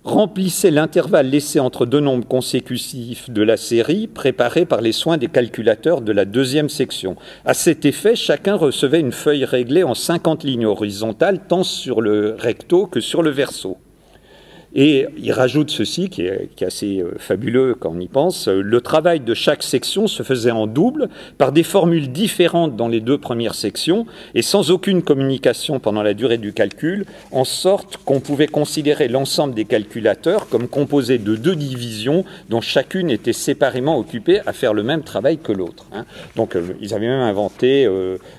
remplissait 0.03 0.71
l'intervalle 0.71 1.29
laissé 1.29 1.59
entre 1.59 1.85
deux 1.85 2.01
nombres 2.01 2.27
consécutifs 2.27 3.29
de 3.29 3.41
la 3.41 3.55
série 3.55 4.07
préparée 4.07 4.65
par 4.65 4.81
les 4.81 4.91
soins 4.91 5.17
des 5.17 5.29
calculateurs 5.29 6.01
de 6.01 6.11
la 6.11 6.25
deuxième 6.25 6.69
section. 6.69 7.15
À 7.45 7.53
cet 7.53 7.85
effet, 7.85 8.15
chacun 8.15 8.55
recevait 8.55 8.99
une 8.99 9.13
feuille 9.13 9.45
réglée 9.45 9.83
en 9.83 9.93
50 9.93 10.43
lignes 10.43 10.65
horizontales, 10.65 11.39
tant 11.47 11.63
sur 11.63 12.01
le 12.01 12.35
recto 12.37 12.85
que 12.85 12.99
sur 12.99 13.21
le 13.21 13.29
verso. 13.29 13.77
Et 14.75 15.05
il 15.17 15.31
rajoute 15.31 15.69
ceci, 15.69 16.09
qui 16.09 16.23
est, 16.23 16.49
assez 16.63 16.99
euh, 16.99 17.13
fabuleux 17.17 17.75
quand 17.79 17.91
on 17.95 17.99
y 17.99 18.07
pense, 18.07 18.47
euh, 18.47 18.61
le 18.61 18.81
travail 18.81 19.19
de 19.19 19.33
chaque 19.33 19.61
section 19.61 20.07
se 20.07 20.23
faisait 20.23 20.51
en 20.51 20.65
double, 20.65 21.09
par 21.37 21.51
des 21.51 21.61
formules 21.61 22.11
différentes 22.11 22.75
dans 22.75 22.87
les 22.87 22.99
deux 22.99 23.19
premières 23.19 23.53
sections, 23.53 24.07
et 24.33 24.41
sans 24.41 24.71
aucune 24.71 25.03
communication 25.03 25.79
pendant 25.79 26.01
la 26.01 26.15
durée 26.15 26.39
du 26.39 26.53
calcul, 26.53 27.05
en 27.31 27.43
sorte 27.43 27.97
qu'on 27.97 28.19
pouvait 28.19 28.47
considérer 28.47 29.07
l'ensemble 29.07 29.53
des 29.53 29.65
calculateurs 29.65 30.47
comme 30.49 30.67
composé 30.67 31.19
de 31.19 31.35
deux 31.35 31.55
divisions 31.55 32.25
dont 32.49 32.61
chacune 32.61 33.11
était 33.11 33.33
séparément 33.33 33.99
occupée 33.99 34.39
à 34.45 34.53
faire 34.53 34.73
le 34.73 34.81
même 34.81 35.03
travail 35.03 35.37
que 35.37 35.51
l'autre. 35.51 35.85
Hein. 35.93 36.05
Donc 36.35 36.55
euh, 36.55 36.75
ils 36.81 36.95
avaient 36.95 37.07
même 37.07 37.21
inventé 37.21 37.87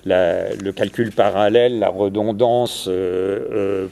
le 0.04 0.72
calcul 0.72 1.12
parallèle, 1.12 1.78
la 1.78 1.88
redondance 1.88 2.88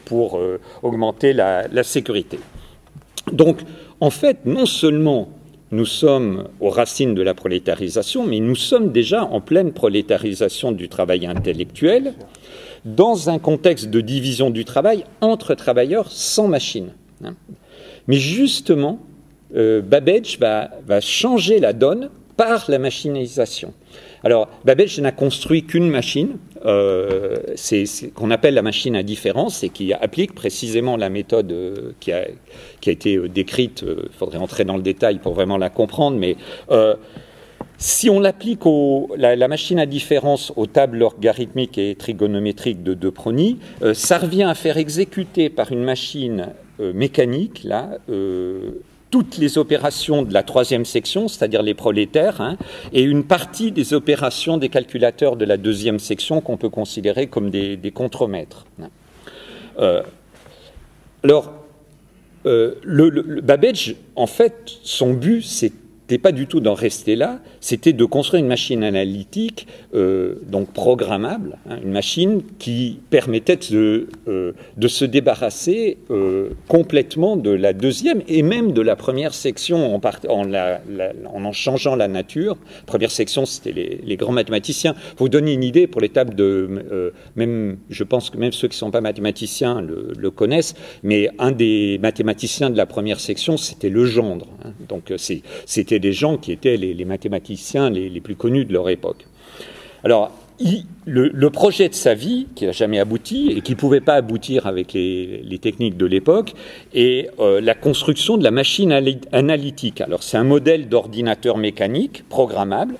pour 0.06 0.40
augmenter 0.82 1.32
la 1.32 1.82
sécurité. 1.82 2.31
Donc, 3.30 3.58
en 4.00 4.10
fait, 4.10 4.38
non 4.46 4.66
seulement 4.66 5.28
nous 5.70 5.86
sommes 5.86 6.48
aux 6.60 6.68
racines 6.68 7.14
de 7.14 7.22
la 7.22 7.34
prolétarisation, 7.34 8.26
mais 8.26 8.40
nous 8.40 8.54
sommes 8.54 8.92
déjà 8.92 9.24
en 9.24 9.40
pleine 9.40 9.72
prolétarisation 9.72 10.70
du 10.70 10.88
travail 10.88 11.26
intellectuel 11.26 12.12
dans 12.84 13.30
un 13.30 13.38
contexte 13.38 13.88
de 13.88 14.00
division 14.00 14.50
du 14.50 14.64
travail 14.64 15.04
entre 15.20 15.54
travailleurs 15.54 16.10
sans 16.10 16.46
machine. 16.46 16.92
Hein. 17.24 17.34
Mais 18.06 18.16
justement, 18.16 18.98
euh, 19.56 19.80
Babbage 19.80 20.38
va, 20.38 20.70
va 20.86 21.00
changer 21.00 21.58
la 21.58 21.72
donne 21.72 22.10
par 22.36 22.64
la 22.68 22.78
machinisation. 22.78 23.72
Alors, 24.24 24.48
Babbage 24.64 25.00
n'a 25.00 25.12
construit 25.12 25.64
qu'une 25.64 25.88
machine, 25.88 26.36
euh, 26.64 27.36
c'est 27.56 27.84
qu'on 28.14 28.30
appelle 28.30 28.54
la 28.54 28.62
machine 28.62 28.94
à 28.94 29.02
différence 29.02 29.62
et 29.64 29.68
qui 29.68 29.92
applique 29.92 30.34
précisément 30.34 30.96
la 30.96 31.08
méthode 31.08 31.50
euh, 31.50 31.92
qui, 31.98 32.12
a, 32.12 32.26
qui, 32.80 32.90
a, 32.90 32.92
été 32.92 33.16
euh, 33.16 33.28
décrite. 33.28 33.84
Il 33.86 34.12
faudrait 34.16 34.38
entrer 34.38 34.64
dans 34.64 34.76
le 34.76 34.82
détail 34.82 35.18
pour 35.18 35.34
vraiment 35.34 35.58
la 35.58 35.70
comprendre, 35.70 36.16
mais 36.18 36.36
si 37.78 38.08
on 38.10 38.20
l'applique 38.20 38.60
la, 39.16 39.34
la, 39.34 39.48
machine 39.48 39.78
à 39.78 39.86
différence 39.86 40.52
aux 40.56 40.66
tables 40.66 40.98
logarithmiques 40.98 41.78
et 41.78 41.96
trigonométriques 41.96 42.82
de 42.82 42.94
De 42.94 43.10
Prony, 43.10 43.58
ça 43.92 44.18
revient 44.18 44.44
à 44.44 44.54
faire 44.54 44.76
exécuter 44.76 45.50
par 45.50 45.72
une 45.72 45.82
machine 45.82 46.48
mécanique 46.78 47.64
là, 47.64 47.98
toutes 49.12 49.36
les 49.36 49.58
opérations 49.58 50.22
de 50.22 50.32
la 50.32 50.42
troisième 50.42 50.86
section, 50.86 51.28
c'est-à-dire 51.28 51.62
les 51.62 51.74
prolétaires, 51.74 52.40
hein, 52.40 52.56
et 52.94 53.02
une 53.02 53.24
partie 53.24 53.70
des 53.70 53.92
opérations 53.92 54.56
des 54.56 54.70
calculateurs 54.70 55.36
de 55.36 55.44
la 55.44 55.58
deuxième 55.58 55.98
section 55.98 56.40
qu'on 56.40 56.56
peut 56.56 56.70
considérer 56.70 57.26
comme 57.26 57.50
des, 57.50 57.92
contremaîtres. 57.94 58.64
Euh, 59.78 60.02
alors, 61.22 61.52
euh, 62.46 62.74
le, 62.82 63.40
Babbage, 63.42 63.96
en 64.16 64.26
fait, 64.26 64.78
son 64.82 65.12
but, 65.12 65.42
c'est 65.42 65.72
pas 66.18 66.32
du 66.32 66.46
tout 66.46 66.60
d'en 66.60 66.74
rester 66.74 67.16
là, 67.16 67.40
c'était 67.60 67.92
de 67.92 68.04
construire 68.04 68.42
une 68.42 68.48
machine 68.48 68.82
analytique, 68.82 69.66
euh, 69.94 70.34
donc 70.46 70.72
programmable, 70.72 71.58
hein, 71.68 71.78
une 71.82 71.92
machine 71.92 72.42
qui 72.58 72.98
permettait 73.10 73.58
de, 73.70 74.08
euh, 74.28 74.52
se 74.86 75.04
débarrasser 75.04 75.98
euh, 76.10 76.50
complètement 76.68 77.36
de 77.36 77.50
la 77.50 77.72
deuxième 77.72 78.22
et 78.28 78.42
même 78.42 78.72
de 78.72 78.82
la 78.82 78.96
première 78.96 79.32
section 79.32 79.94
en, 79.94 80.00
en, 80.28 81.52
changeant 81.52 81.96
la 81.96 82.08
nature. 82.08 82.56
Première 82.86 83.10
section, 83.10 83.46
c'était 83.46 84.00
les, 84.04 84.16
grands 84.16 84.32
mathématiciens. 84.32 84.94
Vous 85.16 85.28
donner 85.28 85.54
une 85.54 85.64
idée, 85.64 85.86
pour 85.86 86.02
tables 86.12 86.34
de... 86.34 87.12
même, 87.36 87.78
je 87.88 88.04
pense 88.04 88.28
que 88.28 88.36
même 88.36 88.52
ceux 88.52 88.68
qui 88.68 88.74
ne 88.74 88.78
sont 88.78 88.90
pas 88.90 89.00
mathématiciens 89.00 89.80
le, 89.80 90.12
le, 90.18 90.30
connaissent, 90.30 90.74
mais 91.02 91.30
un 91.38 91.52
des 91.52 91.98
mathématiciens 92.02 92.70
de 92.70 92.76
la 92.76 92.86
première 92.86 93.20
section, 93.20 93.56
c'était 93.56 93.88
Legendre. 93.88 94.48
Hein, 94.64 94.72
donc 94.88 95.12
c'était 95.66 95.98
des 96.02 96.12
gens 96.12 96.36
qui 96.36 96.52
étaient 96.52 96.76
les, 96.76 97.04
mathématiciens 97.06 97.88
les, 97.88 98.20
plus 98.20 98.36
connus 98.36 98.66
de 98.66 98.74
leur 98.74 98.90
époque. 98.90 99.24
Alors, 100.04 100.32
le, 101.06 101.48
projet 101.50 101.88
de 101.88 101.94
sa 101.94 102.14
vie, 102.14 102.48
qui 102.54 102.66
n'a 102.66 102.72
jamais 102.72 102.98
abouti 102.98 103.52
et 103.56 103.60
qui 103.62 103.72
ne 103.72 103.76
pouvait 103.76 104.00
pas 104.00 104.14
aboutir 104.14 104.66
avec 104.66 104.92
les, 104.92 105.58
techniques 105.60 105.96
de 105.96 106.06
l'époque, 106.06 106.52
est 106.92 107.30
euh, 107.38 107.60
la 107.60 107.74
construction 107.74 108.36
de 108.36 108.44
la 108.44 108.50
machine 108.50 108.92
analytique. 109.32 110.00
Alors, 110.00 110.22
c'est 110.22 110.36
un 110.36 110.44
modèle 110.44 110.88
d'ordinateur 110.88 111.56
mécanique 111.56 112.24
programmable. 112.28 112.96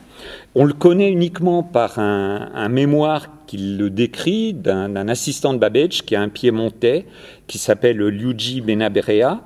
On 0.55 0.65
le 0.65 0.73
connaît 0.73 1.11
uniquement 1.11 1.63
par 1.63 1.99
un, 1.99 2.69
mémoire 2.69 3.29
qui 3.47 3.59
le 3.59 3.91
décrit 3.91 4.55
d'un 4.55 5.09
assistant 5.09 5.53
de 5.53 5.59
Babbage 5.59 6.03
qui 6.03 6.15
a 6.15 6.21
un 6.21 6.29
piémontais 6.29 7.07
qui 7.49 7.59
s'appelle 7.59 7.99
Luigi 7.99 8.61
Benaberea 8.61 9.43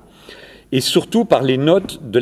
et 0.72 0.80
surtout 0.80 1.24
par 1.24 1.42
les 1.42 1.58
notes 1.58 2.00
de 2.02 2.18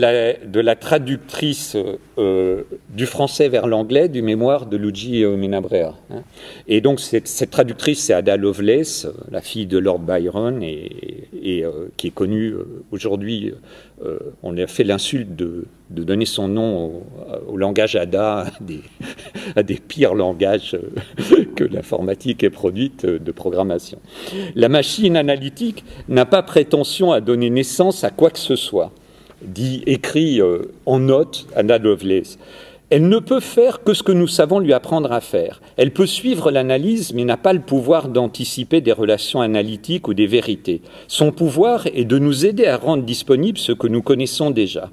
la, 0.61 0.77
traductrice 0.77 1.77
euh, 2.19 2.63
du 2.91 3.07
français 3.07 3.49
vers 3.49 3.67
l'anglais 3.67 4.09
du 4.09 4.23
mémoire 4.23 4.67
de 4.67 4.77
Luigi 4.77 5.25
Menabrea. 5.25 5.95
Hein. 6.11 6.23
Et 6.69 6.81
donc 6.81 7.01
cette, 7.01 7.51
traductrice, 7.51 8.05
c'est 8.05 8.15
Ada 8.15 8.37
Lovelace, 8.37 9.07
la 9.31 9.41
fille 9.41 9.67
de 9.67 9.79
Lord 9.79 10.01
Byron, 10.01 10.63
et, 10.63 11.65
euh, 11.65 11.89
qui 11.97 12.09
est 12.09 12.15
connue 12.15 12.51
euh, 12.51 12.83
aujourd'hui. 12.93 13.53
on 14.43 14.57
a 14.59 14.67
fait 14.67 14.85
l'insulte 14.85 15.35
de, 15.35 15.65
de, 15.91 16.03
donner 16.03 16.27
son 16.27 16.49
nom 16.49 17.03
au, 17.49 17.57
langage 17.57 17.97
Ada, 17.97 18.47
à 19.57 19.63
des, 19.63 19.75
pires 19.77 20.15
langages 20.15 20.77
que 21.57 21.65
l'informatique 21.65 22.43
est 22.43 22.51
produite 22.51 23.07
de 23.07 23.33
programmation. 23.33 23.99
La 24.55 24.69
machine 24.69 25.17
analytique 25.17 25.85
n'a 26.09 26.27
pas 26.27 26.43
prétention 26.43 27.13
à 27.13 27.21
donner 27.21 27.51
naissance 27.51 28.05
à 28.05 28.11
quoi 28.11 28.31
que 28.31 28.39
ce 28.39 28.57
soit 28.57 28.93
dit, 29.45 29.83
écrit 29.87 30.41
euh, 30.41 30.73
en 30.87 30.99
note 30.99 31.47
Anna 31.55 31.79
Lovelace. 31.79 32.39
Elle 32.91 33.09
ne 33.09 33.19
peut 33.19 33.41
faire 33.41 33.83
que 33.83 33.95
ce 33.95 34.03
que 34.03 34.13
nous 34.13 34.29
savons 34.29 34.59
lui 34.59 34.73
apprendre 34.73 35.11
à 35.11 35.21
faire. 35.21 35.61
Elle 35.77 35.91
peut 35.91 36.07
suivre 36.07 36.51
l'analyse, 36.51 37.13
mais 37.15 37.25
n'a 37.25 37.39
pas 37.39 37.53
le 37.53 37.61
pouvoir 37.61 38.09
d'anticiper 38.09 38.81
des 38.81 38.93
relations 38.93 39.41
analytiques 39.41 40.07
ou 40.07 40.15
des 40.15 40.27
vérités. 40.27 40.83
Son 41.09 41.33
pouvoir 41.33 41.87
est 41.87 42.05
de 42.05 42.19
nous 42.19 42.45
aider 42.47 42.67
à 42.67 42.77
rendre 42.77 43.03
disponible 43.03 43.59
ce 43.59 43.73
que 43.73 43.89
nous 43.89 44.03
connaissons 44.03 44.51
déjà. 44.51 44.91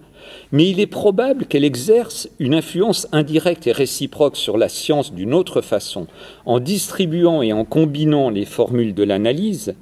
Mais 0.52 0.70
il 0.70 0.80
est 0.80 0.88
probable 0.88 1.46
qu'elle 1.46 1.64
exerce 1.64 2.30
une 2.40 2.54
influence 2.54 3.08
indirecte 3.12 3.68
et 3.68 3.72
réciproque 3.72 4.38
sur 4.38 4.58
la 4.58 4.70
science 4.70 5.14
d'une 5.14 5.34
autre 5.34 5.62
façon, 5.62 6.08
en 6.46 6.60
distribuant 6.60 7.42
et 7.42 7.54
en 7.54 7.66
combinant 7.66 8.30
les 8.30 8.46
formules 8.46 8.94
de 8.94 9.04
l'analyse, 9.04 9.76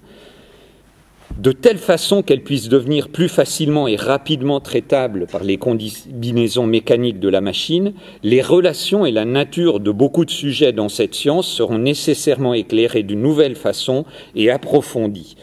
de 1.38 1.51
telle 1.53 1.77
façon 1.77 2.22
qu'elle 2.22 2.44
puisse 2.44 2.68
devenir 2.68 3.08
plus 3.08 3.29
facilement 3.29 3.88
et 3.88 3.96
rapidement 3.96 4.60
traitable 4.60 5.25
par 5.25 5.44
les 5.44 5.58
combinaisons 5.58 6.65
mécaniques 6.65 7.20
de 7.20 7.29
la 7.29 7.39
machine, 7.39 7.94
les 8.24 8.41
relations 8.41 9.06
et 9.06 9.12
la 9.12 9.25
nature 9.25 9.79
de 9.79 9.91
beaucoup 9.91 10.25
de 10.25 10.32
sujets 10.32 10.74
dans 10.74 10.89
cette 10.89 11.15
science 11.15 11.48
seront 11.48 11.77
nécessairement 11.77 12.53
éclairées 12.53 13.03
d'une 13.03 13.22
nouvelle 13.22 13.56
façon 13.56 14.06
et 14.36 14.51
approfondies. 14.51 15.38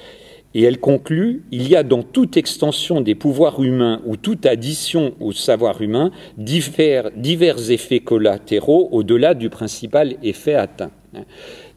Et 0.59 0.63
elle 0.63 0.81
conclut, 0.81 1.43
il 1.53 1.69
y 1.69 1.77
a 1.77 1.83
dans 1.83 2.03
toute 2.03 2.39
extension 2.39 3.03
des 3.03 3.15
pouvoirs 3.15 3.63
humains 3.63 4.01
ou 4.07 4.17
toute 4.17 4.47
addition 4.47 5.13
au 5.21 5.33
savoir 5.33 5.83
humain 5.83 6.11
divers, 6.39 7.11
divers 7.15 7.71
effets 7.71 8.01
collatéraux 8.01 8.89
au-delà 8.91 9.35
du 9.35 9.51
principal 9.51 10.15
effet 10.23 10.55
atteint. 10.55 10.93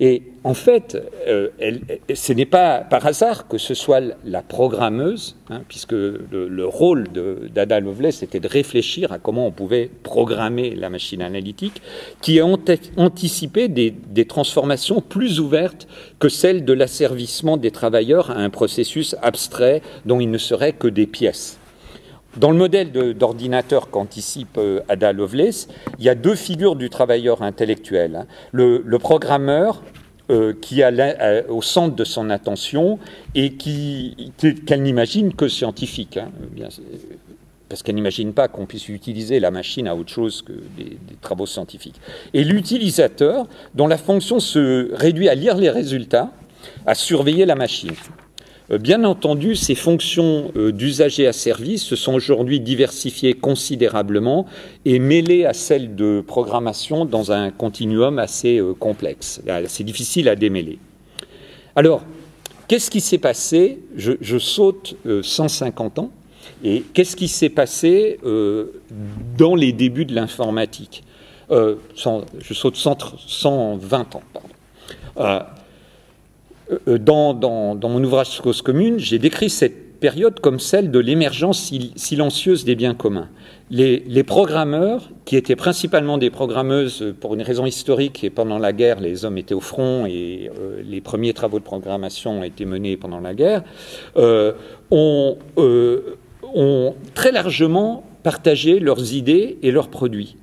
Et 0.01 0.23
en 0.45 0.53
fait, 0.53 0.97
euh, 1.27 1.49
ce 2.13 2.31
n'est 2.31 2.45
pas 2.45 2.79
par 2.79 3.05
hasard 3.05 3.49
que 3.49 3.57
ce 3.57 3.73
soit 3.73 4.01
la 4.23 4.41
programmeuse, 4.41 5.35
hein, 5.49 5.61
puisque 5.67 5.91
le, 5.91 6.65
rôle 6.65 7.07
d'Ada 7.53 7.81
Lovelace 7.81 8.23
était 8.23 8.39
de 8.39 8.47
réfléchir 8.47 9.11
à 9.11 9.19
comment 9.19 9.45
on 9.45 9.51
pouvait 9.51 9.89
programmer 10.03 10.73
la 10.73 10.89
machine 10.89 11.21
analytique, 11.21 11.81
qui 12.21 12.39
a 12.39 12.45
anticipé 12.95 13.67
des, 13.67 13.91
des 13.91 14.25
transformations 14.25 15.01
plus 15.01 15.41
ouvertes 15.41 15.87
que 16.19 16.29
celles 16.29 16.63
de 16.63 16.73
l'asservissement 16.73 17.57
des 17.57 17.71
travailleurs 17.71 18.31
à 18.31 18.35
un 18.35 18.49
processus 18.49 19.17
abstrait 19.21 19.81
dont 20.05 20.21
il 20.21 20.31
ne 20.31 20.37
serait 20.37 20.73
que 20.73 20.87
des 20.87 21.07
pièces. 21.07 21.59
Dans 22.37 22.51
le 22.51 22.57
modèle 22.57 22.91
d'ordinateur 23.15 23.89
qu'anticipe 23.89 24.57
euh, 24.57 24.81
Ada 24.87 25.13
Lovelace, 25.13 25.67
il 25.97 26.05
y 26.05 26.09
a 26.09 26.15
deux 26.15 26.35
figures 26.35 26.75
du 26.75 26.89
travailleur 26.89 27.41
intellectuel. 27.41 28.15
Hein. 28.15 28.27
Le, 28.51 28.97
programmeur, 28.99 29.81
euh, 30.29 30.53
qui 30.61 30.81
est 30.81 31.49
au 31.49 31.61
centre 31.63 31.95
de 31.95 32.03
son 32.03 32.29
attention 32.29 32.99
et 33.33 33.53
qu'elle 33.53 34.83
n'imagine 34.83 35.33
que 35.33 35.47
scientifique. 35.47 36.17
Hein. 36.17 36.29
parce 37.67 37.81
qu'elle 37.81 37.95
n'imagine 37.95 38.33
pas 38.33 38.47
qu'on 38.47 38.67
puisse 38.67 38.89
utiliser 38.89 39.39
la 39.39 39.49
machine 39.49 39.87
à 39.87 39.95
autre 39.95 40.11
chose 40.11 40.43
que 40.43 40.53
des 40.77 40.97
travaux 41.21 41.47
scientifiques. 41.47 41.99
Et 42.35 42.43
l'utilisateur, 42.43 43.47
dont 43.73 43.87
la 43.87 43.97
fonction 43.97 44.39
se 44.39 44.93
réduit 44.93 45.29
à 45.29 45.35
lire 45.35 45.55
les 45.55 45.69
résultats, 45.71 46.31
à 46.85 46.93
surveiller 46.93 47.45
la 47.45 47.55
machine. 47.55 47.93
Euh, 48.71 48.77
bien 48.77 49.03
entendu, 49.03 49.55
ces 49.55 49.75
fonctions 49.75 50.51
euh, 50.55 50.71
d'usager 50.71 51.27
à 51.27 51.33
service 51.33 51.83
se 51.83 51.95
sont 51.95 52.13
aujourd'hui 52.13 52.59
diversifiées 52.59 53.33
considérablement 53.33 54.45
et 54.85 54.99
mêlées 54.99 55.45
à 55.45 55.53
celles 55.53 55.95
de 55.95 56.23
programmation 56.25 57.05
dans 57.05 57.31
un 57.31 57.51
continuum 57.51 58.19
assez 58.19 58.59
euh, 58.59 58.73
complexe. 58.73 59.41
C'est 59.67 59.83
difficile 59.83 60.29
à 60.29 60.35
démêler. 60.35 60.77
Alors, 61.75 62.03
qu'est-ce 62.67 62.91
qui 62.91 63.01
s'est 63.01 63.17
passé? 63.17 63.79
Je, 63.95 64.37
saute 64.37 64.95
150 65.21 65.99
ans. 65.99 66.11
Et 66.63 66.83
qu'est-ce 66.93 67.15
qui 67.15 67.27
s'est 67.27 67.49
passé 67.49 68.19
dans 69.37 69.55
les 69.55 69.71
débuts 69.71 70.05
de 70.05 70.15
l'informatique? 70.15 71.03
Je 71.49 72.53
saute 72.53 72.75
120 72.75 74.15
ans. 74.15 74.21
Pardon. 74.33 75.45
Dans, 76.87 77.33
mon 77.81 78.03
ouvrage 78.03 78.41
Cause 78.41 78.61
commune, 78.61 78.99
j'ai 78.99 79.19
décrit 79.19 79.49
cette 79.49 79.99
période 79.99 80.39
comme 80.39 80.59
celle 80.59 80.91
de 80.91 80.99
l'émergence 80.99 81.71
silencieuse 81.95 82.63
des 82.63 82.75
biens 82.75 82.95
communs. 82.95 83.29
Les, 83.71 84.23
programmeurs, 84.23 85.09
qui 85.25 85.35
étaient 85.35 85.55
principalement 85.55 86.17
des 86.17 86.31
programmeuses 86.31 87.13
pour 87.19 87.35
une 87.35 87.41
raison 87.41 87.65
historique, 87.65 88.23
et 88.23 88.29
pendant 88.29 88.57
la 88.57 88.73
guerre, 88.73 88.99
les 88.99 89.25
hommes 89.25 89.37
étaient 89.37 89.53
au 89.53 89.59
front 89.59 90.05
et 90.07 90.49
euh, 90.59 90.81
les 90.83 91.01
premiers 91.01 91.33
travaux 91.33 91.59
de 91.59 91.63
programmation 91.63 92.39
ont 92.39 92.43
été 92.43 92.65
menés 92.65 92.97
pendant 92.97 93.19
la 93.19 93.35
guerre, 93.35 93.63
euh, 94.17 94.53
ont, 94.89 95.37
très 97.13 97.31
largement 97.31 98.03
partagé 98.23 98.79
leurs 98.79 99.13
idées 99.13 99.59
et 99.61 99.71
leurs 99.71 99.89
produits. 99.89 100.35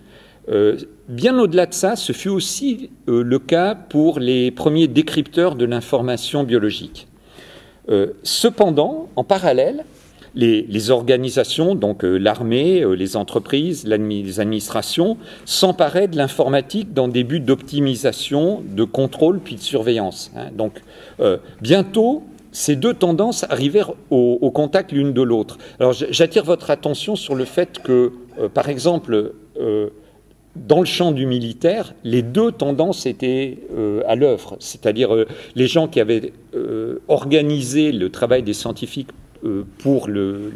Euh, 0.49 0.77
bien 1.09 1.39
au-delà 1.39 1.67
de 1.67 1.75
ça, 1.75 1.97
ce 1.97 2.13
fut 2.13 2.29
aussi 2.29 2.91
euh, 3.09 3.23
le 3.23 3.39
cas 3.39 3.75
pour 3.75 4.21
les 4.21 4.51
premiers 4.51 4.87
décrypteurs 4.87 5.57
de 5.57 5.65
l'information 5.65 6.45
biologique. 6.45 7.09
Euh, 7.89 8.13
cependant, 8.23 9.09
en 9.17 9.25
parallèle, 9.25 9.85
les, 10.35 10.91
organisations, 10.91 11.75
donc 11.75 12.03
l'armée, 12.03 12.85
les 12.95 13.17
entreprises, 13.17 13.87
les 13.87 14.39
administrations, 14.39 15.17
s'emparaient 15.47 16.09
de 16.09 16.19
l'informatique 16.19 16.93
dans 16.93 17.09
des 17.09 17.25
buts 17.25 17.41
d'optimisation, 17.41 18.63
de 18.63 18.85
contrôle 18.85 19.41
puis 19.41 19.55
de 19.55 19.63
surveillance. 19.63 20.31
Hein. 20.37 20.49
Donc, 20.55 20.83
bientôt, 21.63 22.23
ces 22.53 22.77
deux 22.77 22.93
tendances 22.93 23.45
arrivèrent 23.49 23.95
au, 24.11 24.37
au 24.43 24.51
contact 24.51 24.93
l'une 24.93 25.15
de 25.15 25.23
l'autre. 25.23 25.57
Alors, 25.81 25.95
j'attire 25.95 26.45
votre 26.45 26.69
attention 26.69 27.17
sur 27.17 27.35
le 27.35 27.47
fait 27.47 27.79
que, 27.83 28.13
par 28.53 28.69
exemple, 28.69 29.33
dans 30.57 30.81
le 30.81 30.87
champ 30.87 31.13
du 31.13 31.27
militaire, 31.27 31.95
les 32.05 32.23
deux 32.23 32.53
tendances 32.53 33.07
étaient 33.07 33.59
euh, 33.77 34.03
à 34.07 34.15
l'œuvre, 34.15 34.57
c'est-à-dire 34.61 35.15
euh, 35.15 35.27
les 35.55 35.67
gens 35.67 35.89
qui 35.89 36.01
avaient 36.01 36.33
euh, 36.55 37.01
organisé 37.09 37.93
le 37.93 38.11
travail 38.11 38.43
des 38.43 38.55
scientifiques 38.55 39.11
pour 39.79 40.09
le, 40.09 40.53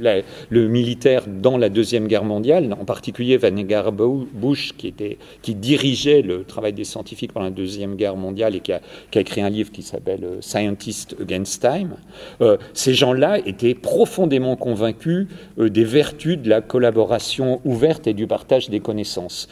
militaire 0.51 1.25
dans 1.27 1.59
la 1.59 1.69
Deuxième 1.69 2.07
Guerre 2.07 2.25
mondiale, 2.25 2.75
en 2.79 2.85
particulier 2.85 3.37
Vannegar 3.37 3.93
Bush, 3.93 4.73
qui, 4.77 4.89
était, 4.89 5.19
qui 5.43 5.55
dirigeait 5.55 6.23
le 6.23 6.45
travail 6.45 6.73
des 6.73 6.85
scientifiques 6.85 7.33
pendant 7.33 7.47
la 7.47 7.53
Deuxième 7.53 7.97
Guerre 7.97 8.17
mondiale 8.17 8.57
et 8.57 8.61
qui 8.61 8.73
a, 8.73 8.81
écrit 9.15 9.43
un 9.43 9.51
livre 9.51 9.71
qui 9.71 9.83
s'appelle 9.83 10.25
euh, 10.25 10.41
Scientist 10.41 11.17
Against 11.21 11.63
Time. 11.63 11.97
Euh, 12.41 12.57
ces 12.73 12.95
gens-là 12.95 13.39
étaient 13.47 13.75
profondément 13.75 14.57
convaincus 14.57 15.27
des 15.59 15.85
vertus 15.85 16.39
de 16.39 16.49
la 16.49 16.61
collaboration 16.61 17.61
ouverte 17.65 18.07
et 18.07 18.15
du 18.15 18.27
partage 18.27 18.71
des 18.71 18.81
connaissances. 18.81 19.49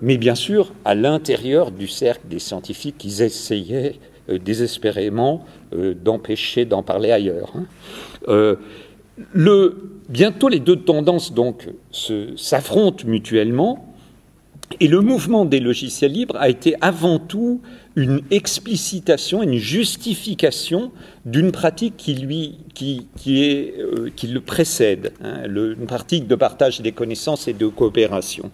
mais 0.00 0.16
bien 0.16 0.34
sûr, 0.34 0.72
à 0.84 0.94
l'intérieur 0.94 1.70
du 1.70 1.86
cercle 1.88 2.26
des 2.28 2.38
scientifiques, 2.38 3.04
ils 3.04 3.22
essayaient 3.22 3.94
désespérément 4.28 5.44
d'empêcher 5.72 6.64
d'en 6.64 6.82
parler 6.82 7.10
ailleurs. 7.10 7.52
Hein. 7.56 7.66
Euh, 8.28 8.56
bientôt, 10.08 10.48
les 10.48 10.60
deux 10.60 10.76
tendances 10.76 11.32
donc 11.32 11.68
s'affrontent 12.36 13.06
mutuellement. 13.06 13.90
Et 14.80 14.88
le 14.88 15.00
mouvement 15.00 15.44
des 15.44 15.60
logiciels 15.60 16.12
libres 16.12 16.36
a 16.36 16.48
été 16.48 16.74
avant 16.80 17.18
tout 17.18 17.60
une 17.96 18.22
explicitation, 18.30 19.42
une 19.42 19.58
justification 19.58 20.90
d'une 21.26 21.52
pratique 21.52 21.96
qui, 21.96 22.14
lui, 22.14 22.56
est, 22.80 23.74
euh, 23.78 24.10
qui 24.16 24.26
le 24.26 24.40
précède, 24.40 25.12
hein, 25.22 25.44
une 25.46 25.86
pratique 25.86 26.26
de 26.26 26.34
partage 26.34 26.80
des 26.80 26.92
connaissances 26.92 27.46
et 27.46 27.52
de 27.52 27.66
coopération. 27.66 28.50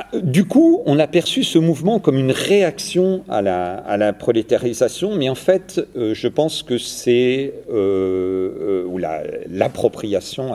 Ah, 0.00 0.06
du 0.22 0.44
coup, 0.44 0.80
on 0.86 1.00
a 1.00 1.08
perçu 1.08 1.42
ce 1.42 1.58
mouvement 1.58 1.98
comme 1.98 2.18
une 2.18 2.30
réaction 2.30 3.24
à 3.28 3.42
la, 3.42 4.12
prolétarisation, 4.12 5.16
mais 5.16 5.28
en 5.28 5.34
fait, 5.34 5.84
euh, 5.96 6.14
je 6.14 6.28
pense 6.28 6.62
que 6.62 6.78
c'est 6.78 7.52
euh, 7.68 8.86
euh, 8.86 9.44
l'appropriation 9.48 10.52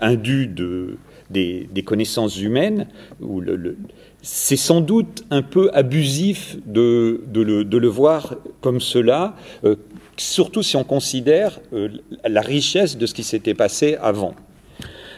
indue 0.00 0.46
de, 0.46 0.96
des, 1.30 1.82
connaissances 1.84 2.40
humaines, 2.40 2.86
ou 3.20 3.42
c'est 4.22 4.56
sans 4.56 4.80
doute 4.80 5.24
un 5.32 5.42
peu 5.42 5.68
abusif 5.72 6.56
de, 6.66 7.20
le, 7.34 7.64
de, 7.64 7.78
le, 7.78 7.88
voir 7.88 8.36
comme 8.60 8.80
cela, 8.80 9.34
surtout 10.16 10.62
si 10.62 10.76
on 10.76 10.84
considère 10.84 11.58
la 12.24 12.42
richesse 12.42 12.96
de 12.96 13.06
ce 13.06 13.14
qui 13.14 13.24
s'était 13.24 13.54
passé 13.54 13.98
avant. 14.00 14.36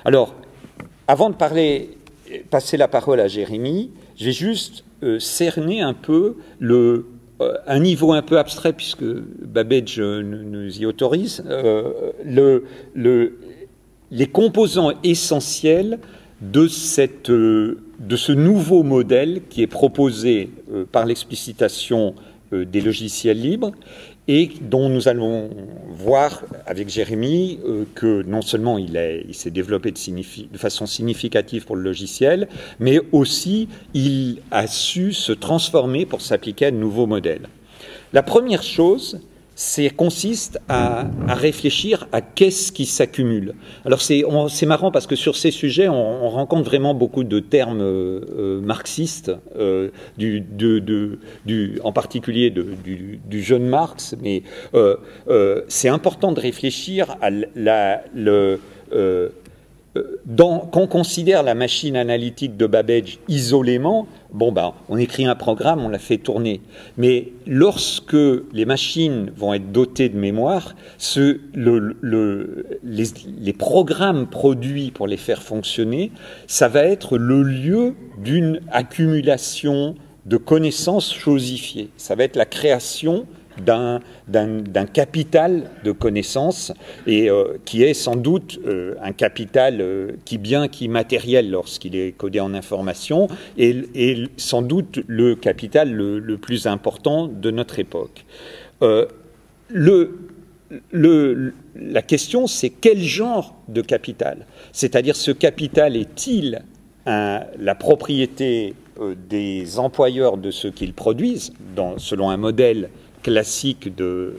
Alors, 0.06 0.34
avant 1.08 1.28
de 1.28 1.34
parler 1.34 1.90
passer 2.50 2.76
la 2.76 2.88
parole 2.88 3.20
à 3.20 3.28
Jérémy, 3.28 3.90
je 4.16 4.26
vais 4.26 4.32
juste 4.32 4.84
euh, 5.02 5.18
cerner 5.18 5.80
un 5.80 5.94
peu 5.94 6.36
le, 6.58 7.06
euh, 7.40 7.54
un 7.66 7.80
niveau 7.80 8.12
un 8.12 8.22
peu 8.22 8.38
abstrait, 8.38 8.72
puisque 8.72 9.04
Babbage 9.04 9.98
euh, 9.98 10.22
nous 10.22 10.78
y 10.80 10.86
autorise, 10.86 11.42
le, 12.24 12.64
le, 12.94 13.38
les 14.10 14.26
composants 14.26 14.92
essentiels 15.02 15.98
de, 16.40 16.68
cette, 16.68 17.30
de 17.30 18.16
ce 18.16 18.32
nouveau 18.32 18.82
modèle 18.82 19.42
qui 19.48 19.62
est 19.62 19.66
proposé 19.66 20.50
par 20.90 21.04
l'explicitation 21.04 22.14
des 22.50 22.80
logiciels 22.80 23.38
libres 23.40 23.72
et 24.28 24.50
dont 24.60 24.88
nous 24.88 25.08
allons 25.08 25.50
voir 25.90 26.42
avec 26.66 26.88
Jérémy 26.88 27.58
euh, 27.66 27.84
que 27.94 28.22
non 28.22 28.42
seulement 28.42 28.78
il, 28.78 28.98
s'est 29.32 29.50
développé 29.50 29.90
de, 29.92 30.58
façon 30.58 30.86
significative 30.86 31.64
pour 31.64 31.76
le 31.76 31.82
logiciel, 31.82 32.48
mais 32.78 33.00
aussi 33.12 33.68
il 33.94 34.38
a 34.50 34.66
su 34.66 35.12
se 35.12 35.32
transformer 35.32 36.06
pour 36.06 36.20
s'appliquer 36.20 36.66
à 36.66 36.70
de 36.70 36.76
nouveaux 36.76 37.06
modèles. 37.06 37.48
La 38.12 38.22
première 38.22 38.62
chose, 38.62 39.20
c'est 39.60 39.90
consiste 39.90 40.58
à, 40.70 41.04
réfléchir 41.28 42.08
à 42.12 42.22
qu'est-ce 42.22 42.72
qui 42.72 42.86
s'accumule. 42.86 43.52
Alors 43.84 44.00
c'est 44.00 44.66
marrant 44.66 44.90
parce 44.90 45.06
que 45.06 45.16
sur 45.16 45.36
ces 45.36 45.50
sujets, 45.50 45.86
on, 45.86 46.30
rencontre 46.30 46.64
vraiment 46.64 46.94
beaucoup 46.94 47.24
de 47.24 47.40
termes 47.40 47.82
euh, 47.82 48.20
euh, 48.38 48.60
marxistes, 48.62 49.30
euh, 49.58 49.90
du, 50.16 50.40
du, 50.40 51.78
en 51.84 51.92
particulier 51.92 52.48
du, 52.48 53.42
jeune 53.42 53.66
Marx, 53.66 54.16
mais 54.22 54.44
c'est 55.68 55.88
important 55.90 56.32
de 56.32 56.40
réfléchir 56.40 57.16
à 57.20 57.28
la, 57.54 58.02
le, 58.14 58.60
quand 59.94 60.70
on 60.74 60.86
considère 60.86 61.42
la 61.42 61.54
machine 61.54 61.96
analytique 61.96 62.56
de 62.56 62.66
Babbage 62.66 63.18
isolément, 63.28 64.06
bon 64.32 64.52
ben, 64.52 64.72
on 64.88 64.96
écrit 64.96 65.26
un 65.26 65.34
programme, 65.34 65.84
on 65.84 65.88
la 65.88 65.98
fait 65.98 66.18
tourner. 66.18 66.60
Mais 66.96 67.32
lorsque 67.46 68.16
les 68.52 68.64
machines 68.64 69.32
vont 69.36 69.52
être 69.52 69.72
dotées 69.72 70.08
de 70.08 70.16
mémoire, 70.16 70.76
les, 71.54 73.52
programmes 73.58 74.28
produits 74.28 74.92
pour 74.92 75.08
les 75.08 75.16
faire 75.16 75.42
fonctionner, 75.42 76.12
ça 76.46 76.68
va 76.68 76.84
être 76.84 77.18
le 77.18 77.42
lieu 77.42 77.94
d'une 78.18 78.60
accumulation 78.70 79.96
de 80.26 80.36
connaissances 80.36 81.12
chosifiées. 81.12 81.90
Ça 81.96 82.14
va 82.14 82.24
être 82.24 82.36
la 82.36 82.46
création 82.46 83.26
d'un 83.58 84.86
capital 84.92 85.70
de 85.84 85.92
connaissances 85.92 86.72
et 87.06 87.30
euh, 87.30 87.58
qui 87.64 87.82
est 87.82 87.94
sans 87.94 88.16
doute 88.16 88.58
euh, 88.66 88.94
un 89.02 89.12
capital 89.12 89.80
euh, 89.80 90.12
qui 90.24 90.38
bien 90.38 90.68
qu'immatériel 90.68 91.50
lorsqu'il 91.50 91.96
est 91.96 92.12
codé 92.12 92.40
en 92.40 92.54
information 92.54 93.28
et, 93.58 94.24
sans 94.36 94.62
doute 94.62 95.00
le 95.06 95.34
capital 95.34 95.92
le, 95.92 96.36
plus 96.38 96.66
important 96.66 97.28
de 97.28 97.50
notre 97.50 97.78
époque. 97.78 98.24
Le, 99.72 100.18
le, 100.90 101.52
la 101.76 102.02
question, 102.02 102.46
c'est 102.46 102.70
quel 102.70 102.98
genre 102.98 103.54
de 103.68 103.82
capital? 103.82 104.46
C'est-à-dire, 104.72 105.16
ce 105.16 105.30
capital 105.30 105.96
est-il 105.96 106.62
la 107.06 107.74
propriété 107.78 108.74
des 109.28 109.78
employeurs 109.78 110.36
de 110.36 110.50
ce 110.50 110.68
qu'ils 110.68 110.94
produisent, 110.94 111.52
dans, 111.76 111.98
selon 111.98 112.30
un 112.30 112.36
modèle 112.36 112.90
classique 113.22 113.94
de, 113.94 114.34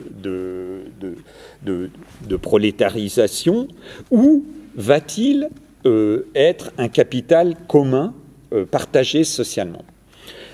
prolétarisation, 2.40 3.68
ou 4.10 4.44
va-t-il 4.74 5.48
euh, 5.86 6.26
être 6.34 6.72
un 6.78 6.88
capital 6.88 7.56
commun 7.68 8.14
euh, 8.52 8.64
partagé 8.64 9.24
socialement? 9.24 9.84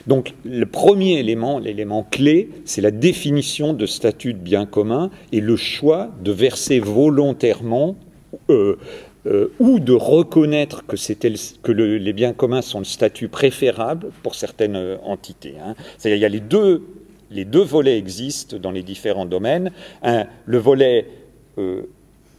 Donc 0.06 0.34
le 0.44 0.64
premier 0.64 1.18
élément, 1.18 1.58
l'élément 1.58 2.02
clé, 2.02 2.48
c'est 2.64 2.80
la 2.80 2.90
définition 2.90 3.74
de 3.74 3.84
statut 3.84 4.32
de 4.32 4.38
bien 4.38 4.64
commun 4.64 5.10
et 5.32 5.40
le 5.40 5.56
choix 5.56 6.10
de 6.22 6.32
verser 6.32 6.80
volontairement 6.80 7.96
euh, 8.48 9.52
ou 9.58 9.80
de 9.80 9.92
reconnaître 9.92 10.84
que, 10.86 11.72
les 11.72 12.12
biens 12.14 12.32
communs 12.32 12.62
sont 12.62 12.78
le 12.78 12.86
statut 12.86 13.28
préférable 13.28 14.08
pour 14.22 14.34
certaines 14.34 14.96
entités. 15.02 15.56
Hein. 15.62 15.74
Il 16.04 16.16
y 16.16 16.24
a 16.24 16.28
les 16.30 16.40
deux 16.40 16.82
les 17.30 17.44
deux 17.44 17.62
volets 17.62 17.98
existent 17.98 18.56
dans 18.56 18.70
les 18.70 18.82
différents 18.82 19.26
domaines. 19.26 19.70
le 20.02 20.58
volet 20.58 21.06
euh, 21.58 21.82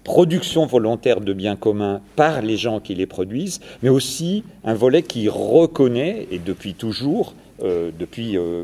production 0.05 0.65
volontaire 0.65 1.21
de 1.21 1.33
biens 1.33 1.57
communs 1.57 2.01
par 2.15 2.41
les 2.41 2.57
gens 2.57 2.79
qui 2.79 2.95
les 2.95 3.05
produisent, 3.05 3.59
mais 3.83 3.89
aussi 3.89 4.43
un 4.63 4.73
volet 4.73 5.03
qui 5.03 5.27
reconnaît, 5.27 6.25
et 6.31 6.39
depuis 6.39 6.73
toujours, 6.73 7.35
euh, 7.61 7.91
depuis 7.99 8.35
euh, 8.35 8.63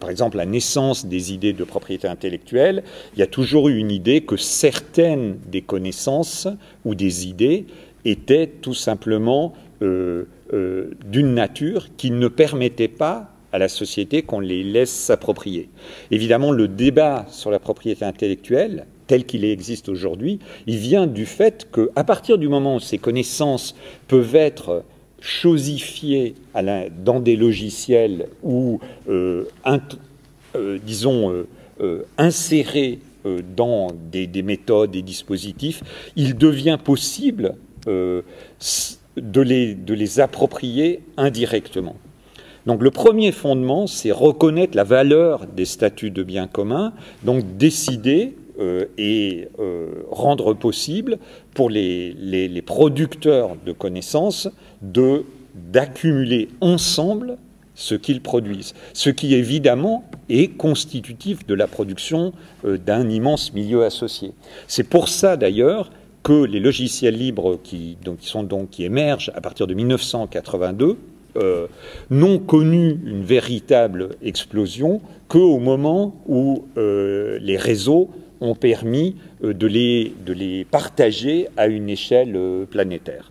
par 0.00 0.08
exemple 0.08 0.38
la 0.38 0.46
naissance 0.46 1.04
des 1.04 1.34
idées 1.34 1.52
de 1.52 1.64
propriété 1.64 2.08
intellectuelle, 2.08 2.84
il 3.14 3.18
y 3.18 3.22
a 3.22 3.26
toujours 3.26 3.68
eu 3.68 3.76
une 3.76 3.90
idée 3.90 4.22
que 4.22 4.36
certaines 4.36 5.36
des 5.50 5.62
connaissances 5.62 6.48
ou 6.86 6.94
des 6.94 7.26
idées 7.26 7.66
étaient 8.06 8.46
tout 8.46 8.74
simplement 8.74 9.52
d'une 9.80 11.34
nature 11.34 11.88
qui 11.96 12.10
ne 12.12 12.28
permettait 12.28 12.88
pas 12.88 13.37
à 13.52 13.58
la 13.58 13.68
société 13.68 14.22
qu'on 14.22 14.40
les 14.40 14.62
laisse 14.62 14.92
s'approprier. 14.92 15.68
Évidemment, 16.10 16.52
le 16.52 16.68
débat 16.68 17.26
sur 17.30 17.50
la 17.50 17.58
propriété 17.58 18.04
intellectuelle, 18.04 18.86
tel 19.06 19.24
qu'il 19.24 19.44
existe 19.44 19.88
aujourd'hui, 19.88 20.38
il 20.66 20.76
vient 20.76 21.06
du 21.06 21.26
fait 21.26 21.66
qu'à 21.72 22.04
partir 22.04 22.38
du 22.38 22.48
moment 22.48 22.76
où 22.76 22.80
ces 22.80 22.98
connaissances 22.98 23.74
peuvent 24.06 24.36
être 24.36 24.84
chosifiées 25.20 26.34
dans 27.04 27.20
des 27.20 27.36
logiciels 27.36 28.28
ou, 28.42 28.78
euh, 29.08 29.44
euh, 30.54 30.78
disons, 30.84 31.44
euh, 31.80 32.04
insérées 32.16 33.00
dans 33.56 33.88
des, 34.10 34.26
des, 34.26 34.42
méthodes 34.42 34.94
et 34.94 35.02
dispositifs, 35.02 35.82
il 36.14 36.36
devient 36.36 36.78
possible 36.82 37.56
de 37.86 38.24
les 39.42 40.20
approprier 40.20 41.00
indirectement. 41.16 41.96
Donc 42.68 42.82
le 42.82 42.90
premier 42.90 43.32
fondement, 43.32 43.86
c'est 43.86 44.12
reconnaître 44.12 44.76
la 44.76 44.84
valeur 44.84 45.46
des 45.46 45.64
statuts 45.64 46.10
de 46.10 46.22
biens 46.22 46.46
communs, 46.46 46.92
donc 47.24 47.56
décider 47.56 48.36
euh, 48.60 48.84
et 48.98 49.48
euh, 49.58 49.86
rendre 50.10 50.52
possible 50.52 51.16
pour 51.54 51.70
les, 51.70 52.62
producteurs 52.66 53.56
de 53.64 53.72
connaissances 53.72 54.50
d'accumuler 54.82 56.50
ensemble 56.60 57.38
ce 57.74 57.94
qu'ils 57.94 58.20
produisent, 58.20 58.74
ce 58.92 59.08
qui 59.08 59.32
évidemment 59.34 60.04
est 60.28 60.48
constitutif 60.48 61.46
de 61.46 61.54
la 61.54 61.68
production 61.68 62.34
euh, 62.66 62.76
d'un 62.76 63.08
immense 63.08 63.54
milieu 63.54 63.82
associé. 63.82 64.32
C'est 64.66 64.86
pour 64.90 65.08
ça 65.08 65.38
d'ailleurs 65.38 65.90
que 66.22 66.44
les 66.44 66.60
logiciels 66.60 67.16
libres 67.16 67.58
qui, 67.64 67.96
donc, 68.04 68.18
qui, 68.18 68.26
sont 68.28 68.42
donc, 68.42 68.68
qui 68.68 68.84
émergent 68.84 69.32
à 69.34 69.40
partir 69.40 69.66
de 69.66 69.72
1982 69.72 70.98
euh, 71.38 71.66
n'ont 72.10 72.38
connu 72.38 72.98
une 73.06 73.22
véritable 73.22 74.10
explosion 74.22 75.00
qu'au 75.28 75.58
moment 75.58 76.14
où 76.26 76.64
euh, 76.76 77.38
les 77.40 77.56
réseaux 77.56 78.10
ont 78.40 78.54
permis 78.54 79.16
euh, 79.44 79.52
de, 79.54 79.66
les, 79.66 80.66
partager 80.70 81.48
à 81.56 81.66
une 81.66 81.88
échelle 81.88 82.38
planétaire. 82.70 83.30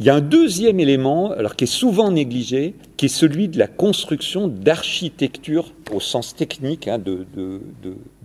Il 0.00 0.06
y 0.06 0.10
a 0.10 0.14
un 0.14 0.20
deuxième 0.20 0.80
élément, 0.80 1.30
alors 1.32 1.54
qui 1.54 1.64
est 1.64 1.66
souvent 1.66 2.10
négligé, 2.10 2.74
qui 2.96 3.06
est 3.06 3.08
celui 3.08 3.48
de 3.48 3.58
la 3.58 3.68
construction 3.68 4.48
d'architecture 4.48 5.72
au 5.92 6.00
sens 6.00 6.34
technique, 6.34 6.88
hein, 6.88 6.98
de, 6.98 7.26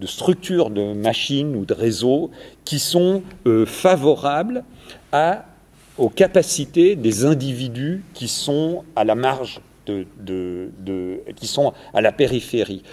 structures 0.05 0.69
de 0.69 0.93
machines 0.93 1.55
ou 1.55 1.65
de 1.65 1.73
réseaux 1.73 2.31
qui 2.65 2.79
sont 2.79 3.21
favorables 3.67 4.63
à 5.12 5.45
aux 5.97 6.10
capacités 6.10 6.95
des 6.95 7.25
individus 7.25 8.03
qui 8.13 8.27
sont 8.27 8.83
à 8.95 9.03
la 9.03 9.15
marge 9.15 9.62
de, 9.88 11.21
qui 11.36 11.47
sont 11.47 11.73
à 11.93 12.01
la 12.01 12.12
périphérie. 12.12 12.83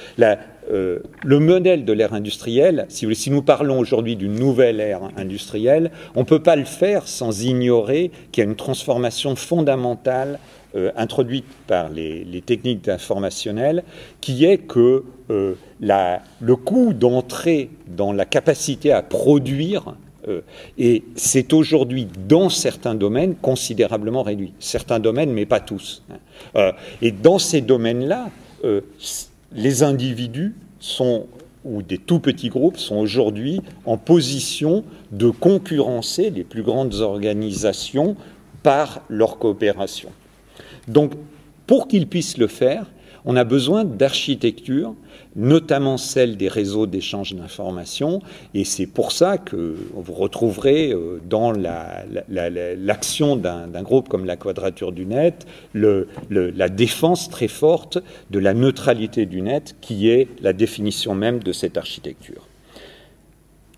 Euh, 0.71 1.01
le 1.23 1.39
modèle 1.41 1.85
de 1.85 1.93
l'ère 1.93 2.15
industrielle, 2.15 2.87
si, 2.89 3.31
nous 3.31 3.43
parlons 3.43 3.79
aujourd'hui 3.79 4.17
d'une 4.17 4.35
nouvelle 4.35 4.81
ère 4.81 5.03
industrielle, 5.17 5.91
on 6.15 6.21
ne 6.21 6.25
peut 6.25 6.43
pas 6.43 6.57
le 6.57 6.65
faire 6.65 7.07
sans 7.07 7.45
ignorer 7.45 8.11
qu'il 8.33 8.45
y 8.45 8.47
a 8.47 8.51
une 8.51 8.57
transformation 8.57 9.37
fondamentale 9.37 10.39
euh, 10.75 10.91
introduite 10.97 11.45
par 11.67 11.91
les, 11.91 12.43
techniques 12.45 12.89
informationnelles, 12.89 13.85
qui 14.21 14.45
est 14.45 14.59
que 14.59 15.05
euh, 15.31 15.55
le 15.81 16.57
coût 16.57 16.95
d'entrée 16.95 17.71
dans 17.87 18.13
la 18.13 18.25
capacité 18.25 18.91
à 18.91 19.03
produire 19.03 19.95
et 20.79 21.05
c'est 21.17 21.53
aujourd'hui, 21.53 22.09
dans 22.29 22.49
certains 22.49 22.95
domaines, 22.95 23.35
considérablement 23.37 24.23
réduit. 24.23 24.53
Certains 24.59 25.01
domaines, 25.01 25.33
mais 25.33 25.47
pas 25.47 25.61
tous. 25.61 26.03
Hein. 26.11 26.17
Euh, 26.57 26.73
et 27.03 27.13
dans 27.13 27.39
ces 27.39 27.61
domaines-là, 27.61 28.31
euh, 28.65 28.81
les 29.53 29.83
individus 29.83 30.55
sont 30.81 31.27
ou 31.65 31.83
des 31.83 31.99
tout 31.99 32.19
petits 32.19 32.51
groupes 32.51 32.77
sont 32.77 32.97
aujourd'hui 32.97 33.61
en 33.87 33.97
position 33.97 34.85
de 35.13 35.31
concurrencer 35.31 36.31
les 36.31 36.45
plus 36.45 36.63
grandes 36.63 36.97
organisations 36.97 38.17
par 38.63 39.03
leur 39.09 39.39
coopération. 39.39 40.11
Donc, 40.89 41.13
pour 41.67 41.89
qu'ils 41.89 42.07
puissent 42.07 42.37
le 42.37 42.49
faire, 42.49 42.91
on 43.25 43.37
a 43.37 43.45
besoin 43.45 43.85
d'architecture 43.85 44.95
notamment 45.37 45.97
celle 45.97 46.37
des 46.37 46.49
réseaux 46.49 46.87
d'échange 46.87 47.35
d'informations, 47.35 48.21
et 48.55 48.65
c'est 48.65 48.87
pour 48.87 49.13
ça 49.13 49.39
que 49.39 49.77
vous 49.95 50.13
retrouverez 50.13 50.93
euh, 50.93 51.21
dans 51.29 51.53
l'action 51.53 53.37
d'un 53.37 53.83
groupe 53.83 54.09
comme 54.09 54.25
la 54.25 54.37
Quadrature 54.37 54.93
du 54.93 55.07
Net 55.07 55.47
la 55.75 56.69
défense 56.69 57.29
très 57.29 57.49
forte 57.49 57.99
de 58.31 58.39
la 58.39 58.55
neutralité 58.55 59.27
du 59.27 59.43
net, 59.43 59.77
qui 59.81 60.09
est 60.09 60.29
la 60.41 60.53
définition 60.53 61.15
même 61.15 61.41
de 61.41 61.53
cette 61.53 61.77
architecture. 61.77 62.47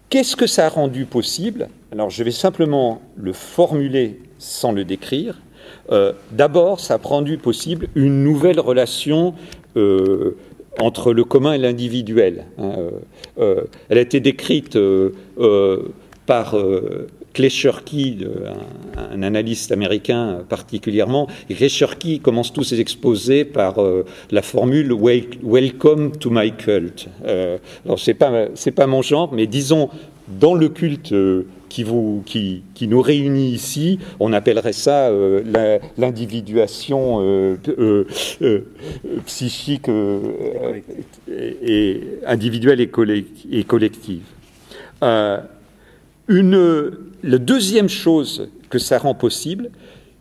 Qu'est-ce 0.09 0.37
que 0.37 0.47
ça 0.47 0.67
a 0.67 0.69
rendu 0.69 1.05
possible? 1.05 1.69
Alors 1.91 2.11
je 2.11 2.23
vais 2.23 2.31
simplement 2.31 3.01
le 3.17 3.33
formuler 3.33 4.21
sans 4.39 4.73
le 4.73 4.85
décrire. 4.85 5.41
Euh, 5.91 6.13
d'abord, 6.33 6.81
ça 6.81 6.95
a 6.95 6.99
rendu 6.99 7.39
possible 7.39 7.89
une 7.95 8.23
nouvelle 8.23 8.61
relation 8.61 9.35
euh, 9.77 10.37
entre 10.79 11.13
le 11.13 11.25
commun 11.25 11.53
et 11.53 11.59
l'individuel. 11.59 12.47
Hein, 12.59 12.73
euh, 13.39 13.63
elle 13.89 13.99
a 13.99 14.01
été 14.01 14.21
décrite 14.21 14.79
par 16.27 16.57
Clay 17.33 17.51
Shirky, 17.51 18.19
un, 18.97 19.23
analyste 19.23 19.71
américain 19.71 20.41
particulièrement. 20.49 21.29
Shirky 21.49 22.21
commence 22.21 22.53
tous 22.53 22.65
ses 22.65 22.81
exposés 22.81 23.45
par 23.45 23.77
la 24.31 24.43
formule 24.43 24.93
Welcome 25.43 26.17
to 26.17 26.31
my 26.31 26.53
cult. 26.53 27.09
alors 27.85 27.99
c'est 27.99 28.15
pas 28.15 28.49
c'est 28.55 28.73
pas 28.73 28.87
mon 28.87 29.03
genre, 29.03 29.33
mais 29.33 29.47
disons 29.47 29.89
dans 30.29 30.55
le 30.55 30.69
culte 30.69 31.15
qui, 31.69 32.63
nous 32.83 33.03
réunit 33.03 33.51
ici, 33.51 33.99
on 34.21 34.33
appellerait 34.33 34.73
ça 34.73 35.11
l'individuation 35.97 37.57
psychique 39.27 39.89
et, 41.29 42.01
individuelle 42.27 42.81
et, 42.81 42.91
et 43.53 43.65
collective. 43.65 44.23
une, 46.29 46.91
la 47.23 47.39
deuxième 47.39 47.89
chose 47.89 48.49
que 48.71 48.79
ça 48.79 48.99
rend 48.99 49.15
possible, 49.15 49.71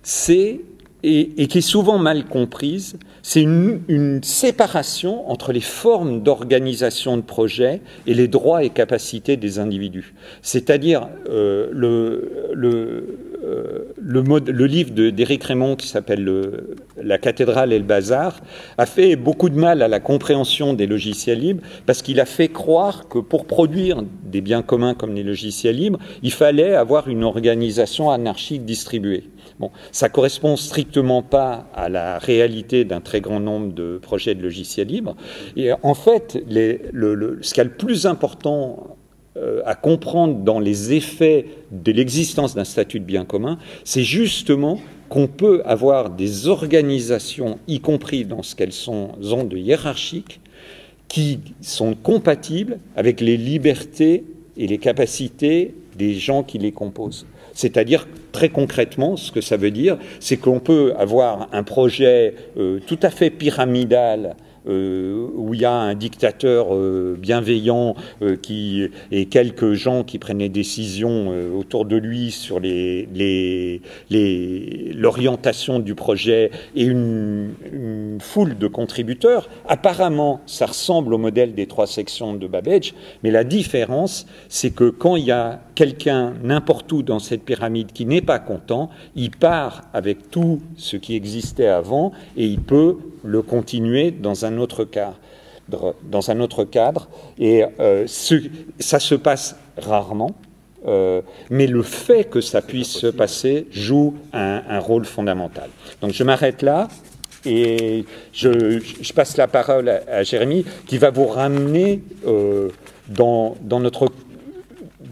c'est 0.03 0.61
et, 1.05 1.47
qui 1.47 1.59
est 1.59 1.61
souvent 1.61 1.99
mal 1.99 2.25
comprise, 2.25 2.97
c'est 3.21 3.41
une, 3.41 4.21
séparation 4.23 5.29
entre 5.29 5.51
les 5.51 5.61
formes 5.61 6.21
d'organisation 6.21 7.17
de 7.17 7.21
projet 7.21 7.81
et 8.07 8.13
les 8.13 8.27
droits 8.27 8.63
et 8.63 8.69
capacités 8.69 9.37
des 9.37 9.59
individus. 9.59 10.13
C'est-à-dire 10.41 11.07
euh, 11.29 11.69
le, 11.71 12.49
le, 12.53 13.17
euh, 13.43 14.65
livre 14.67 14.91
d'Éric 14.91 15.43
Raymond 15.43 15.75
qui 15.75 15.87
s'appelle 15.87 16.27
La 17.01 17.17
cathédrale 17.17 17.71
et 17.71 17.77
le 17.77 17.85
bazar 17.85 18.41
a 18.77 18.85
fait 18.85 19.15
beaucoup 19.15 19.49
de 19.49 19.57
mal 19.57 19.81
à 19.81 19.87
la 19.87 19.99
compréhension 19.99 20.73
des 20.73 20.87
logiciels 20.87 21.39
libres 21.39 21.61
parce 21.85 22.01
qu'il 22.01 22.19
a 22.19 22.25
fait 22.25 22.47
croire 22.47 23.07
que 23.07 23.19
pour 23.19 23.45
produire 23.45 24.03
des 24.23 24.41
biens 24.41 24.63
communs 24.63 24.95
comme 24.95 25.13
les 25.13 25.23
logiciels 25.23 25.75
libres, 25.75 25.99
il 26.23 26.31
fallait 26.31 26.73
avoir 26.73 27.07
une 27.07 27.23
organisation 27.23 28.09
anarchique 28.09 28.65
distribuée. 28.65 29.23
Bon, 29.59 29.71
ça 29.91 30.09
correspond 30.09 30.57
strictement 30.57 31.21
pas 31.21 31.67
à 31.73 31.87
la 31.87 32.19
réalité 32.19 32.83
d'un 32.83 32.99
très 32.99 33.21
grand 33.21 33.39
nombre 33.39 33.73
de 33.73 33.99
projets 34.01 34.35
de 34.35 34.41
logiciels 34.41 34.87
libres. 34.87 35.15
Et 35.55 35.71
en 35.81 35.93
fait, 35.93 36.43
le, 36.49 37.39
ce 37.41 37.53
qui 37.53 37.61
est 37.61 37.63
le 37.63 37.69
plus 37.69 38.05
important 38.05 38.97
euh, 39.37 39.61
à 39.65 39.75
comprendre 39.75 40.35
dans 40.43 40.59
les 40.59 40.93
effets 40.93 41.45
de 41.71 41.91
l'existence 41.91 42.53
d'un 42.53 42.65
statut 42.65 42.99
de 42.99 43.05
bien 43.05 43.23
commun, 43.23 43.57
c'est 43.85 44.03
justement 44.03 44.79
qu'on 45.07 45.27
peut 45.27 45.61
avoir 45.65 46.09
des 46.09 46.47
organisations, 46.47 47.59
y 47.67 47.79
compris 47.79 48.25
dans 48.25 48.43
ce 48.43 48.55
qu'elles 48.55 48.73
sont 48.73 49.11
de 49.19 49.57
hiérarchiques, 49.57 50.41
qui 51.07 51.39
sont 51.61 51.95
compatibles 51.95 52.79
avec 52.95 53.21
les 53.21 53.37
libertés 53.37 54.25
et 54.57 54.67
les 54.67 54.77
capacités 54.79 55.75
des 55.97 56.13
gens 56.13 56.43
qui 56.43 56.57
les 56.57 56.71
composent. 56.71 57.25
C'est-à-dire, 57.53 58.07
très 58.35 58.49
concrètement, 58.49 59.15
ce 59.15 59.31
que 59.31 59.39
ça 59.39 59.55
veut 59.55 59.71
dire, 59.71 59.97
c'est 60.19 60.35
qu'on 60.35 60.59
peut 60.59 60.93
avoir 60.97 61.47
un 61.53 61.63
projet 61.63 62.35
euh, 62.57 62.81
tout 62.85 62.99
à 63.01 63.09
fait 63.09 63.29
pyramidal 63.29 64.35
euh, 64.67 65.27
où 65.35 65.53
il 65.53 65.61
y 65.61 65.65
a 65.65 65.73
un 65.73 65.93
dictateur 65.95 66.73
euh, 66.73 67.15
bienveillant 67.19 67.95
euh, 68.21 68.35
qui, 68.35 68.87
et 69.11 69.27
quelques 69.27 69.73
gens 69.73 70.03
qui 70.03 70.17
prennent 70.17 70.39
les 70.39 70.49
décisions 70.49 71.33
autour 71.55 71.85
de 71.85 71.95
lui 71.95 72.31
sur 72.31 72.59
l'orientation 74.09 75.79
du 75.79 75.93
projet 75.95 76.51
et 76.75 76.83
une, 76.83 77.53
une, 77.71 78.17
foule 78.19 78.57
de 78.57 78.67
contributeurs. 78.67 79.49
Apparemment, 79.67 80.41
ça 80.45 80.65
ressemble 80.65 81.13
au 81.13 81.17
modèle 81.17 81.53
des 81.53 81.67
trois 81.67 81.87
sections 81.87 82.33
de 82.33 82.47
Babbage, 82.47 82.93
mais 83.23 83.31
la 83.31 83.43
différence, 83.43 84.25
c'est 84.49 84.71
que 84.71 84.89
quand 84.89 85.15
il 85.15 85.25
y 85.25 85.31
a 85.31 85.59
quelqu'un 85.75 86.33
n'importe 86.43 86.91
où 86.91 87.03
dans 87.03 87.19
cette 87.19 87.43
pyramide 87.43 87.91
qui 87.91 88.05
n'est 88.05 88.21
pas 88.21 88.39
content, 88.39 88.89
il 89.15 89.31
part 89.31 89.83
avec 89.93 90.31
tout 90.31 90.61
ce 90.77 90.97
qui 90.97 91.15
existait 91.15 91.67
avant 91.67 92.11
et 92.37 92.45
il 92.45 92.61
peut 92.61 92.97
le 93.25 93.41
continuer 93.41 94.11
dans 94.11 94.45
un 94.45 94.57
autre 94.57 94.85
cadre. 94.85 95.17
Dans 96.03 96.29
un 96.29 96.39
autre 96.39 96.63
cadre. 96.63 97.09
Et 97.39 97.63
euh, 97.79 98.05
ça 98.07 98.99
se 98.99 99.15
passe 99.15 99.55
rarement, 99.77 100.35
euh, 100.87 101.21
mais 101.49 101.65
le 101.65 101.81
fait 101.81 102.25
que 102.25 102.41
ça 102.41 102.61
puisse 102.61 102.91
se 102.91 103.07
passer 103.07 103.67
joue 103.71 104.15
un, 104.31 104.79
rôle 104.79 105.05
fondamental. 105.05 105.69
Donc 106.01 106.11
je 106.11 106.23
m'arrête 106.23 106.61
là 106.61 106.87
et 107.45 108.05
je, 108.31 109.13
passe 109.13 109.37
la 109.37 109.47
parole 109.47 109.89
à, 109.89 110.23
Jérémy 110.23 110.65
qui 110.87 110.97
va 110.97 111.09
vous 111.09 111.27
ramener 111.27 112.01
euh, 112.27 112.69
dans, 113.07 113.55
notre 113.63 114.09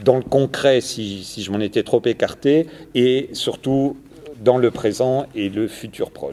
dans 0.04 0.18
le 0.18 0.24
concret, 0.24 0.82
si, 0.82 1.24
si 1.24 1.42
je 1.42 1.52
m'en 1.52 1.60
étais 1.60 1.84
trop 1.84 2.02
écarté, 2.06 2.68
et 2.94 3.30
surtout 3.34 3.98
dans 4.44 4.58
le 4.58 4.72
présent 4.72 5.26
et 5.36 5.50
le 5.50 5.68
futur 5.68 6.12
proche. 6.12 6.32